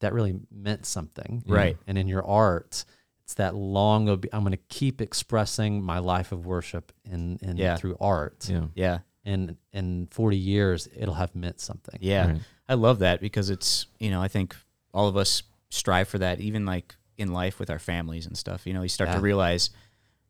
that 0.00 0.12
really 0.12 0.34
meant 0.50 0.86
something, 0.86 1.44
Right. 1.46 1.76
And 1.86 1.96
in 1.96 2.08
your 2.08 2.26
art, 2.26 2.84
it's 3.22 3.34
that 3.34 3.54
long. 3.54 4.08
Ob- 4.08 4.26
I'm 4.32 4.40
going 4.42 4.52
to 4.52 4.64
keep 4.68 5.00
expressing 5.00 5.80
my 5.82 6.00
life 6.00 6.32
of 6.32 6.46
worship 6.46 6.90
in, 7.04 7.38
in 7.42 7.56
Yeah. 7.56 7.76
through 7.76 7.96
art, 8.00 8.48
Yeah. 8.50 8.66
Yeah. 8.74 8.98
and 9.24 9.56
in 9.72 10.08
forty 10.10 10.36
years, 10.36 10.88
it'll 10.96 11.14
have 11.14 11.34
meant 11.36 11.60
something. 11.60 11.98
Yeah. 12.00 12.26
Right. 12.26 12.40
I 12.68 12.74
love 12.74 12.98
that 12.98 13.20
because 13.20 13.50
it's, 13.50 13.86
you 14.00 14.10
know, 14.10 14.20
I 14.20 14.26
think 14.28 14.56
all 14.92 15.06
of 15.06 15.16
us 15.16 15.44
strive 15.70 16.08
for 16.08 16.18
that, 16.18 16.40
even 16.40 16.66
like 16.66 16.96
in 17.18 17.32
life 17.32 17.58
with 17.58 17.68
our 17.68 17.78
families 17.78 18.26
and 18.26 18.36
stuff. 18.38 18.66
You 18.66 18.72
know, 18.72 18.82
you 18.82 18.88
start 18.88 19.10
Yeah. 19.10 19.16
to 19.16 19.20
realize 19.20 19.70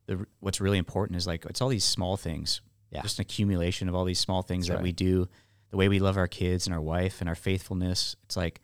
the 0.07 0.27
what's 0.41 0.61
really 0.61 0.79
important 0.79 1.17
is 1.17 1.27
like 1.27 1.45
it's 1.47 1.61
all 1.61 1.69
these 1.69 1.85
small 1.85 2.17
things. 2.17 2.61
Yeah. 2.91 3.03
Just 3.03 3.19
an 3.19 3.23
accumulation 3.23 3.89
of 3.89 3.95
all 3.95 4.05
these 4.07 4.19
small 4.19 4.43
things 4.43 4.65
That's 4.67 4.71
that 4.71 4.77
right. 4.77 4.83
we 4.85 4.93
do, 4.93 5.29
the 5.71 5.77
way 5.77 5.89
we 5.89 5.99
love 5.99 6.17
our 6.17 6.27
kids 6.27 6.67
and 6.67 6.75
our 6.75 6.81
wife 6.81 7.21
and 7.21 7.29
our 7.29 7.35
faithfulness. 7.35 8.17
It's 8.25 8.37
like, 8.37 8.63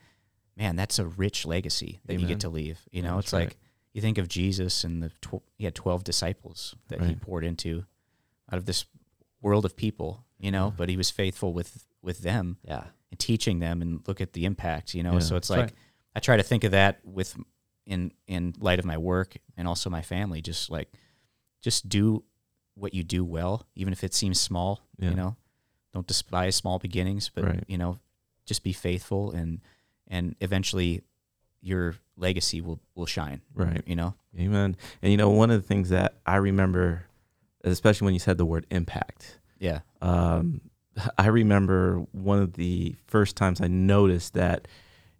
man, 0.56 0.74
that's 0.76 0.98
a 0.98 1.04
rich 1.06 1.44
legacy 1.44 2.00
that 2.06 2.18
you 2.18 2.26
get 2.26 2.40
to 2.40 2.48
leave. 2.48 2.80
You 2.90 3.02
know, 3.02 3.16
That's 3.16 3.26
it's 3.26 3.32
right. 3.34 3.44
like 3.48 3.58
you 3.92 4.00
think 4.00 4.16
of 4.18 4.26
Jesus 4.28 4.82
and 4.84 5.02
the 5.02 5.10
tw- 5.20 5.42
he 5.58 5.64
had 5.66 5.74
12 5.74 6.02
disciples 6.04 6.74
that 6.88 7.02
he 7.02 7.14
poured 7.14 7.44
into 7.44 7.84
out 8.50 8.56
of 8.58 8.64
this 8.64 8.86
world 9.42 9.64
of 9.66 9.76
people, 9.76 10.24
you 10.38 10.50
know, 10.50 10.72
but 10.74 10.88
he 10.88 10.96
was 10.96 11.10
faithful 11.10 11.52
with 11.52 11.86
with 12.02 12.20
them 12.20 12.58
Yeah, 12.66 12.84
and 13.10 13.18
teaching 13.18 13.58
them 13.60 13.80
and 13.82 14.00
look 14.06 14.20
at 14.20 14.32
the 14.34 14.44
impact, 14.46 14.94
you 14.94 15.02
know. 15.02 15.14
Yeah, 15.14 15.18
so 15.20 15.36
it's 15.36 15.48
like 15.50 15.60
right. 15.60 15.72
I 16.16 16.20
try 16.20 16.36
to 16.36 16.42
think 16.42 16.64
of 16.64 16.70
that 16.72 17.00
with 17.04 17.36
in 17.86 18.12
in 18.26 18.54
light 18.58 18.78
of 18.78 18.84
my 18.84 18.96
work 18.98 19.36
and 19.56 19.68
also 19.68 19.90
my 19.90 20.02
family. 20.02 20.40
Just 20.40 20.70
like 20.70 20.88
just 21.60 21.88
do 21.88 22.24
what 22.74 22.92
you 22.94 23.02
do 23.04 23.24
well, 23.24 23.66
even 23.74 23.92
if 23.92 24.02
it 24.04 24.14
seems 24.14 24.40
small. 24.40 24.80
Yeah. 24.98 25.10
You 25.10 25.16
know, 25.16 25.36
don't 25.92 26.06
despise 26.06 26.56
small 26.56 26.78
beginnings, 26.78 27.30
but 27.34 27.44
Right. 27.44 27.64
you 27.68 27.78
know, 27.78 27.98
just 28.46 28.62
be 28.62 28.72
faithful 28.72 29.30
and 29.32 29.60
and 30.08 30.34
eventually 30.40 31.02
your 31.60 31.94
legacy 32.16 32.60
will 32.60 32.80
will 32.94 33.06
shine. 33.06 33.40
Right. 33.54 33.82
You 33.86 33.96
know. 33.96 34.14
Amen. 34.38 34.76
And 35.02 35.10
you 35.12 35.16
know, 35.16 35.30
one 35.30 35.50
of 35.50 35.60
the 35.62 35.66
things 35.66 35.88
that 35.90 36.14
I 36.26 36.36
remember, 36.36 37.06
especially 37.62 38.06
when 38.06 38.14
you 38.14 38.20
said 38.20 38.36
the 38.38 38.44
word 38.46 38.66
impact, 38.70 39.38
Yeah. 39.58 39.80
um, 40.02 40.60
I 41.18 41.26
remember 41.28 41.98
one 42.12 42.40
of 42.40 42.52
the 42.54 42.94
first 43.06 43.36
times 43.36 43.60
I 43.60 43.66
noticed 43.68 44.34
that 44.34 44.68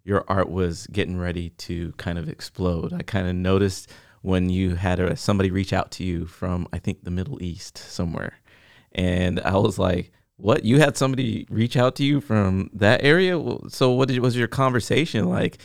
your 0.05 0.23
art 0.27 0.49
was 0.49 0.87
getting 0.87 1.17
ready 1.17 1.49
to 1.49 1.91
kind 1.97 2.17
of 2.17 2.29
explode. 2.29 2.93
I 2.93 3.01
kind 3.01 3.27
of 3.27 3.35
noticed 3.35 3.91
when 4.21 4.49
you 4.49 4.75
had 4.75 4.99
a, 4.99 5.17
somebody 5.17 5.51
reach 5.51 5.73
out 5.73 5.91
to 5.91 6.03
you 6.03 6.25
from, 6.25 6.67
I 6.71 6.79
think, 6.79 7.03
the 7.03 7.11
Middle 7.11 7.41
East 7.43 7.77
somewhere. 7.77 8.39
And 8.93 9.41
I 9.41 9.57
was 9.57 9.77
like, 9.77 10.11
what? 10.37 10.63
You 10.63 10.79
had 10.79 10.95
somebody 10.95 11.47
reach 11.49 11.75
out 11.75 11.95
to 11.95 12.03
you 12.03 12.21
from 12.21 12.69
that 12.73 13.03
area? 13.03 13.39
So, 13.69 13.91
what 13.91 14.07
did, 14.07 14.19
was 14.19 14.37
your 14.37 14.47
conversation 14.47 15.29
like? 15.29 15.57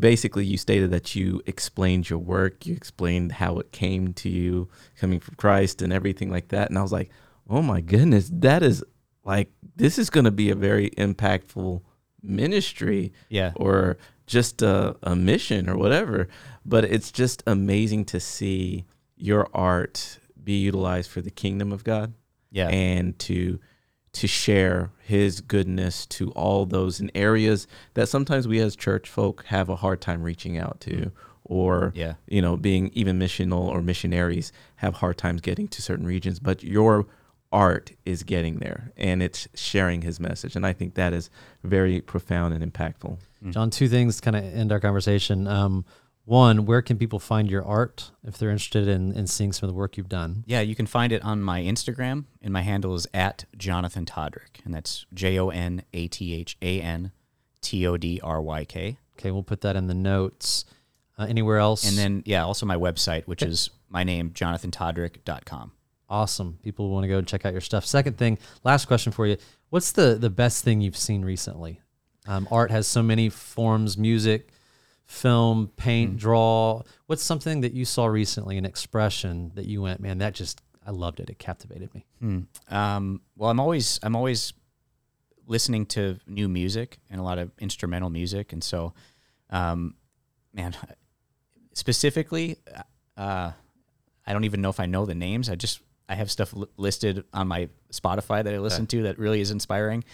Basically 0.00 0.44
you 0.44 0.58
stated 0.58 0.90
that 0.90 1.14
you 1.14 1.40
explained 1.46 2.10
your 2.10 2.18
work, 2.18 2.66
you 2.66 2.74
explained 2.74 3.30
how 3.30 3.60
it 3.60 3.70
came 3.70 4.12
to 4.14 4.28
you 4.28 4.68
coming 4.98 5.20
from 5.20 5.36
Christ 5.36 5.82
and 5.82 5.92
everything 5.92 6.32
like 6.32 6.48
that. 6.48 6.68
And 6.68 6.76
I 6.76 6.82
was 6.82 6.90
like, 6.90 7.10
oh 7.48 7.62
my 7.62 7.80
goodness, 7.80 8.28
that 8.32 8.64
is 8.64 8.82
like 9.24 9.52
this 9.76 9.96
is 9.96 10.10
going 10.10 10.24
to 10.24 10.32
be 10.32 10.50
a 10.50 10.56
very 10.56 10.90
impactful 10.90 11.80
ministry 12.24 13.12
Yeah. 13.28 13.52
or 13.56 13.96
just 14.26 14.62
a, 14.62 14.96
a 15.02 15.14
mission 15.14 15.68
or 15.68 15.76
whatever. 15.76 16.28
But 16.64 16.84
it's 16.84 17.12
just 17.12 17.42
amazing 17.46 18.06
to 18.06 18.20
see 18.20 18.84
your 19.16 19.48
art 19.54 20.18
be 20.42 20.58
utilized 20.60 21.10
for 21.10 21.20
the 21.20 21.30
kingdom 21.30 21.72
of 21.72 21.84
God 21.84 22.14
Yeah. 22.50 22.68
and 22.68 23.18
to 23.20 23.58
to 24.12 24.28
share 24.28 24.92
his 25.00 25.40
goodness 25.40 26.06
to 26.06 26.30
all 26.32 26.66
those 26.66 27.00
in 27.00 27.10
areas 27.16 27.66
that 27.94 28.08
sometimes 28.08 28.46
we 28.46 28.60
as 28.60 28.76
church 28.76 29.08
folk 29.08 29.44
have 29.46 29.68
a 29.68 29.74
hard 29.74 30.00
time 30.00 30.22
reaching 30.22 30.56
out 30.56 30.78
to 30.80 30.90
mm. 30.90 31.12
or 31.42 31.92
Yeah. 31.96 32.14
you 32.28 32.40
know 32.40 32.56
being 32.56 32.90
even 32.94 33.18
missional 33.18 33.62
or 33.64 33.82
missionaries 33.82 34.52
have 34.76 34.94
hard 34.94 35.18
times 35.18 35.40
getting 35.40 35.66
to 35.66 35.82
certain 35.82 36.06
regions 36.06 36.38
but 36.38 36.62
your 36.62 37.06
art 37.54 37.92
is 38.04 38.22
getting 38.22 38.56
there 38.58 38.92
and 38.96 39.22
it's 39.22 39.48
sharing 39.54 40.02
his 40.02 40.18
message 40.18 40.56
and 40.56 40.66
i 40.66 40.72
think 40.72 40.94
that 40.94 41.12
is 41.12 41.30
very 41.62 42.00
profound 42.00 42.52
and 42.52 42.72
impactful 42.72 43.16
John. 43.50 43.70
Two 43.70 43.88
things 43.88 44.20
kind 44.20 44.36
of 44.36 44.44
end 44.44 44.72
our 44.72 44.80
conversation. 44.80 45.46
Um, 45.46 45.84
one, 46.24 46.64
where 46.64 46.80
can 46.80 46.96
people 46.96 47.18
find 47.18 47.50
your 47.50 47.64
art 47.64 48.10
if 48.26 48.38
they're 48.38 48.50
interested 48.50 48.88
in, 48.88 49.12
in 49.12 49.26
seeing 49.26 49.52
some 49.52 49.68
of 49.68 49.74
the 49.74 49.78
work 49.78 49.98
you've 49.98 50.08
done? 50.08 50.44
Yeah, 50.46 50.62
you 50.62 50.74
can 50.74 50.86
find 50.86 51.12
it 51.12 51.22
on 51.22 51.42
my 51.42 51.60
Instagram, 51.60 52.24
and 52.40 52.52
my 52.52 52.62
handle 52.62 52.94
is 52.94 53.06
at 53.12 53.44
Jonathan 53.58 54.06
Todryk, 54.06 54.64
and 54.64 54.72
that's 54.72 55.04
J 55.12 55.38
O 55.38 55.50
N 55.50 55.82
A 55.92 56.08
T 56.08 56.34
H 56.34 56.56
A 56.62 56.80
N 56.80 57.12
T 57.60 57.86
O 57.86 57.98
D 57.98 58.20
R 58.22 58.40
Y 58.40 58.64
K. 58.64 58.96
Okay, 59.18 59.30
we'll 59.30 59.42
put 59.42 59.60
that 59.60 59.76
in 59.76 59.86
the 59.86 59.94
notes. 59.94 60.64
Uh, 61.18 61.26
anywhere 61.28 61.58
else? 61.58 61.86
And 61.86 61.96
then, 61.96 62.22
yeah, 62.26 62.42
also 62.42 62.66
my 62.66 62.76
website, 62.76 63.24
which 63.24 63.42
is 63.42 63.70
my 63.88 64.02
name, 64.02 64.30
jonathantodryk.com. 64.30 65.70
awesome. 66.14 66.58
People 66.62 66.90
want 66.90 67.04
to 67.04 67.08
go 67.08 67.18
and 67.18 67.26
check 67.26 67.44
out 67.44 67.52
your 67.52 67.60
stuff. 67.60 67.84
Second 67.84 68.16
thing, 68.16 68.38
last 68.62 68.86
question 68.86 69.12
for 69.12 69.26
you: 69.26 69.36
What's 69.70 69.92
the 69.92 70.14
the 70.14 70.30
best 70.30 70.64
thing 70.64 70.80
you've 70.80 70.96
seen 70.96 71.24
recently? 71.24 71.80
Um, 72.26 72.46
art 72.50 72.70
has 72.70 72.86
so 72.86 73.02
many 73.02 73.28
forms: 73.28 73.98
music, 73.98 74.50
film, 75.06 75.68
paint, 75.76 76.12
Hmm. 76.12 76.16
draw. 76.16 76.82
What's 77.06 77.22
something 77.22 77.60
that 77.62 77.72
you 77.72 77.84
saw 77.84 78.06
recently, 78.06 78.56
an 78.58 78.64
expression 78.64 79.52
that 79.56 79.66
you 79.66 79.82
went, 79.82 80.00
man, 80.00 80.18
that 80.18 80.34
just 80.34 80.62
I 80.86 80.90
loved 80.90 81.18
it. 81.20 81.30
It 81.30 81.38
captivated 81.38 81.92
me. 81.94 82.06
Hmm. 82.20 82.40
Um, 82.68 83.20
well, 83.36 83.50
I'm 83.50 83.60
always 83.60 83.98
I'm 84.02 84.14
always 84.16 84.52
listening 85.46 85.84
to 85.86 86.18
new 86.26 86.48
music 86.48 86.98
and 87.10 87.20
a 87.20 87.24
lot 87.24 87.38
of 87.38 87.50
instrumental 87.58 88.08
music, 88.10 88.52
and 88.54 88.62
so, 88.64 88.94
um, 89.50 89.94
man, 90.54 90.74
specifically, 91.74 92.56
uh, 93.16 93.50
I 94.26 94.32
don't 94.32 94.44
even 94.44 94.60
know 94.62 94.70
if 94.70 94.80
I 94.80 94.86
know 94.86 95.04
the 95.04 95.14
names. 95.14 95.50
I 95.50 95.54
just 95.54 95.80
I 96.08 96.14
have 96.16 96.30
stuff 96.30 96.52
li- 96.52 96.66
listed 96.76 97.24
on 97.32 97.48
my 97.48 97.68
Spotify 97.92 98.44
that 98.44 98.52
I 98.54 98.58
listen 98.58 98.86
to 98.88 99.02
that 99.04 99.18
really 99.18 99.40
is 99.40 99.50
inspiring, 99.50 100.04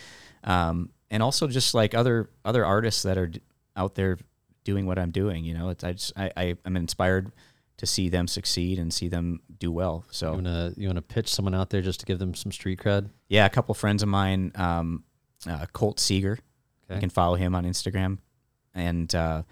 um, 0.44 0.90
and 1.10 1.22
also 1.22 1.46
just 1.48 1.74
like 1.74 1.94
other 1.94 2.30
other 2.44 2.64
artists 2.64 3.02
that 3.02 3.18
are 3.18 3.26
d- 3.28 3.40
out 3.76 3.94
there 3.94 4.18
doing 4.64 4.86
what 4.86 4.98
I'm 4.98 5.10
doing. 5.10 5.44
You 5.44 5.54
know, 5.54 5.68
it's 5.70 5.82
I 5.84 5.92
just 5.92 6.12
I, 6.16 6.30
I 6.36 6.56
I'm 6.64 6.76
inspired 6.76 7.32
to 7.78 7.86
see 7.86 8.08
them 8.10 8.28
succeed 8.28 8.78
and 8.78 8.92
see 8.92 9.08
them 9.08 9.40
do 9.58 9.72
well. 9.72 10.04
So 10.10 10.30
You 10.30 10.34
wanna 10.36 10.72
you 10.76 10.86
wanna 10.88 11.02
pitch 11.02 11.28
someone 11.32 11.54
out 11.54 11.70
there 11.70 11.80
just 11.82 12.00
to 12.00 12.06
give 12.06 12.18
them 12.18 12.34
some 12.34 12.52
street 12.52 12.78
cred? 12.78 13.08
yeah, 13.28 13.46
a 13.46 13.50
couple 13.50 13.74
friends 13.74 14.02
of 14.02 14.08
mine, 14.08 14.52
um, 14.54 15.02
uh, 15.48 15.64
Colt 15.72 15.98
Seeger, 15.98 16.38
Okay. 16.84 16.94
you 16.96 17.00
can 17.00 17.10
follow 17.10 17.36
him 17.36 17.54
on 17.54 17.64
Instagram, 17.64 18.18
and 18.74 19.12
uh, 19.14 19.42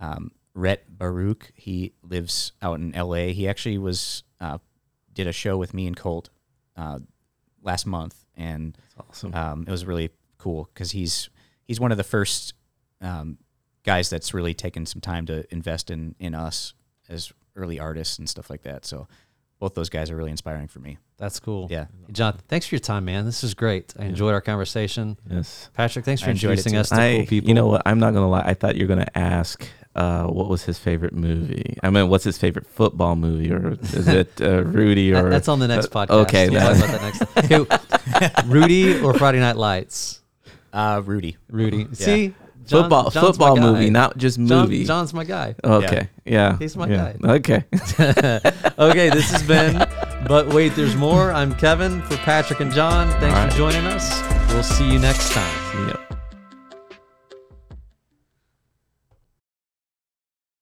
um, 0.00 0.32
Rhett 0.54 0.84
Baruch, 0.98 1.50
he 1.54 1.94
lives 2.02 2.52
out 2.60 2.78
in 2.78 2.94
L.A. 2.94 3.32
He 3.32 3.48
actually 3.48 3.78
was 3.78 4.22
uh, 4.40 4.58
did 5.14 5.26
a 5.26 5.32
show 5.32 5.56
with 5.56 5.74
me 5.74 5.86
and 5.86 5.96
Colt 5.96 6.30
uh, 6.76 6.98
last 7.62 7.86
month, 7.86 8.24
and 8.36 8.76
awesome 8.98 9.34
um, 9.34 9.64
it 9.66 9.70
was 9.70 9.84
really 9.84 10.10
cool 10.38 10.68
because 10.72 10.92
he's 10.92 11.30
he's 11.64 11.78
one 11.80 11.92
of 11.92 11.98
the 11.98 12.04
first 12.04 12.54
um, 13.00 13.38
guys 13.84 14.10
that's 14.10 14.32
really 14.34 14.54
taken 14.54 14.86
some 14.86 15.00
time 15.00 15.26
to 15.26 15.44
invest 15.52 15.90
in 15.90 16.14
in 16.18 16.34
us 16.34 16.74
as 17.08 17.32
early 17.56 17.78
artists 17.78 18.18
and 18.18 18.28
stuff 18.28 18.48
like 18.50 18.62
that. 18.62 18.84
So 18.84 19.06
both 19.58 19.74
those 19.74 19.90
guys 19.90 20.10
are 20.10 20.16
really 20.16 20.30
inspiring 20.30 20.66
for 20.66 20.80
me. 20.80 20.98
That's 21.18 21.38
cool. 21.38 21.68
Yeah. 21.70 21.84
Hey, 22.06 22.12
John, 22.12 22.38
thanks 22.48 22.66
for 22.66 22.74
your 22.74 22.80
time, 22.80 23.04
man. 23.04 23.24
This 23.24 23.44
is 23.44 23.54
great. 23.54 23.94
I 23.96 24.06
enjoyed 24.06 24.32
our 24.34 24.40
conversation. 24.40 25.16
yes 25.30 25.70
Patrick, 25.72 26.04
thanks 26.04 26.20
for 26.20 26.28
I 26.28 26.32
introducing 26.32 26.74
us 26.76 26.88
to 26.88 26.96
I, 26.96 27.16
cool 27.18 27.26
people. 27.26 27.48
you 27.48 27.54
know 27.54 27.68
what? 27.68 27.82
I'm 27.86 28.00
not 28.00 28.12
gonna 28.12 28.28
lie. 28.28 28.42
I 28.44 28.54
thought 28.54 28.74
you 28.74 28.84
were 28.84 28.88
gonna 28.88 29.10
ask 29.14 29.64
uh, 29.94 30.24
what 30.24 30.48
was 30.48 30.64
his 30.64 30.78
favorite 30.78 31.12
movie. 31.14 31.76
I 31.82 31.90
mean, 31.90 32.08
what's 32.08 32.24
his 32.24 32.38
favorite 32.38 32.66
football 32.66 33.14
movie, 33.16 33.52
or 33.52 33.72
is 33.82 34.08
it 34.08 34.40
uh, 34.40 34.62
Rudy? 34.64 35.10
That- 35.10 35.24
Or 35.24 35.30
that's 35.30 35.48
on 35.48 35.58
the 35.58 35.68
next 35.68 35.94
uh, 35.94 36.06
podcast. 36.06 36.10
okay, 36.26 36.48
We'll 36.50 36.60
that- 36.60 36.78
talk 36.80 36.88
about 36.88 37.36
that 37.36 37.68
next. 37.68 38.42
Okay, 38.42 38.48
Rudy 38.48 39.00
or 39.00 39.14
Friday 39.14 39.40
Night 39.40 39.56
Lights? 39.56 40.20
Uh, 40.72 41.02
Rudy. 41.04 41.36
Rudy. 41.50 41.86
See, 41.92 42.34
John- 42.66 42.82
football 42.84 43.10
John's 43.10 43.26
football 43.26 43.56
movie, 43.56 43.90
not 43.90 44.16
just 44.16 44.38
John- 44.38 44.46
movie. 44.46 44.84
John's 44.84 45.12
my 45.12 45.24
guy. 45.24 45.54
okay, 45.62 46.08
yeah, 46.24 46.56
He's 46.58 46.76
my 46.76 46.86
yeah. 46.88 47.12
guy. 47.20 47.32
Okay, 47.34 47.64
okay, 48.78 49.10
this 49.10 49.30
has 49.30 49.42
been. 49.42 49.76
But 50.26 50.48
wait, 50.54 50.74
there's 50.76 50.94
more. 50.96 51.32
I'm 51.32 51.54
Kevin 51.56 52.00
for 52.02 52.16
Patrick 52.18 52.60
and 52.60 52.72
John. 52.72 53.08
Thanks 53.20 53.24
All 53.36 53.44
right. 53.44 53.52
for 53.52 53.58
joining 53.58 53.84
us. 53.86 54.22
We'll 54.54 54.62
see 54.62 54.90
you 54.90 54.98
next 54.98 55.32
time. 55.32 55.88
yep. 55.88 56.00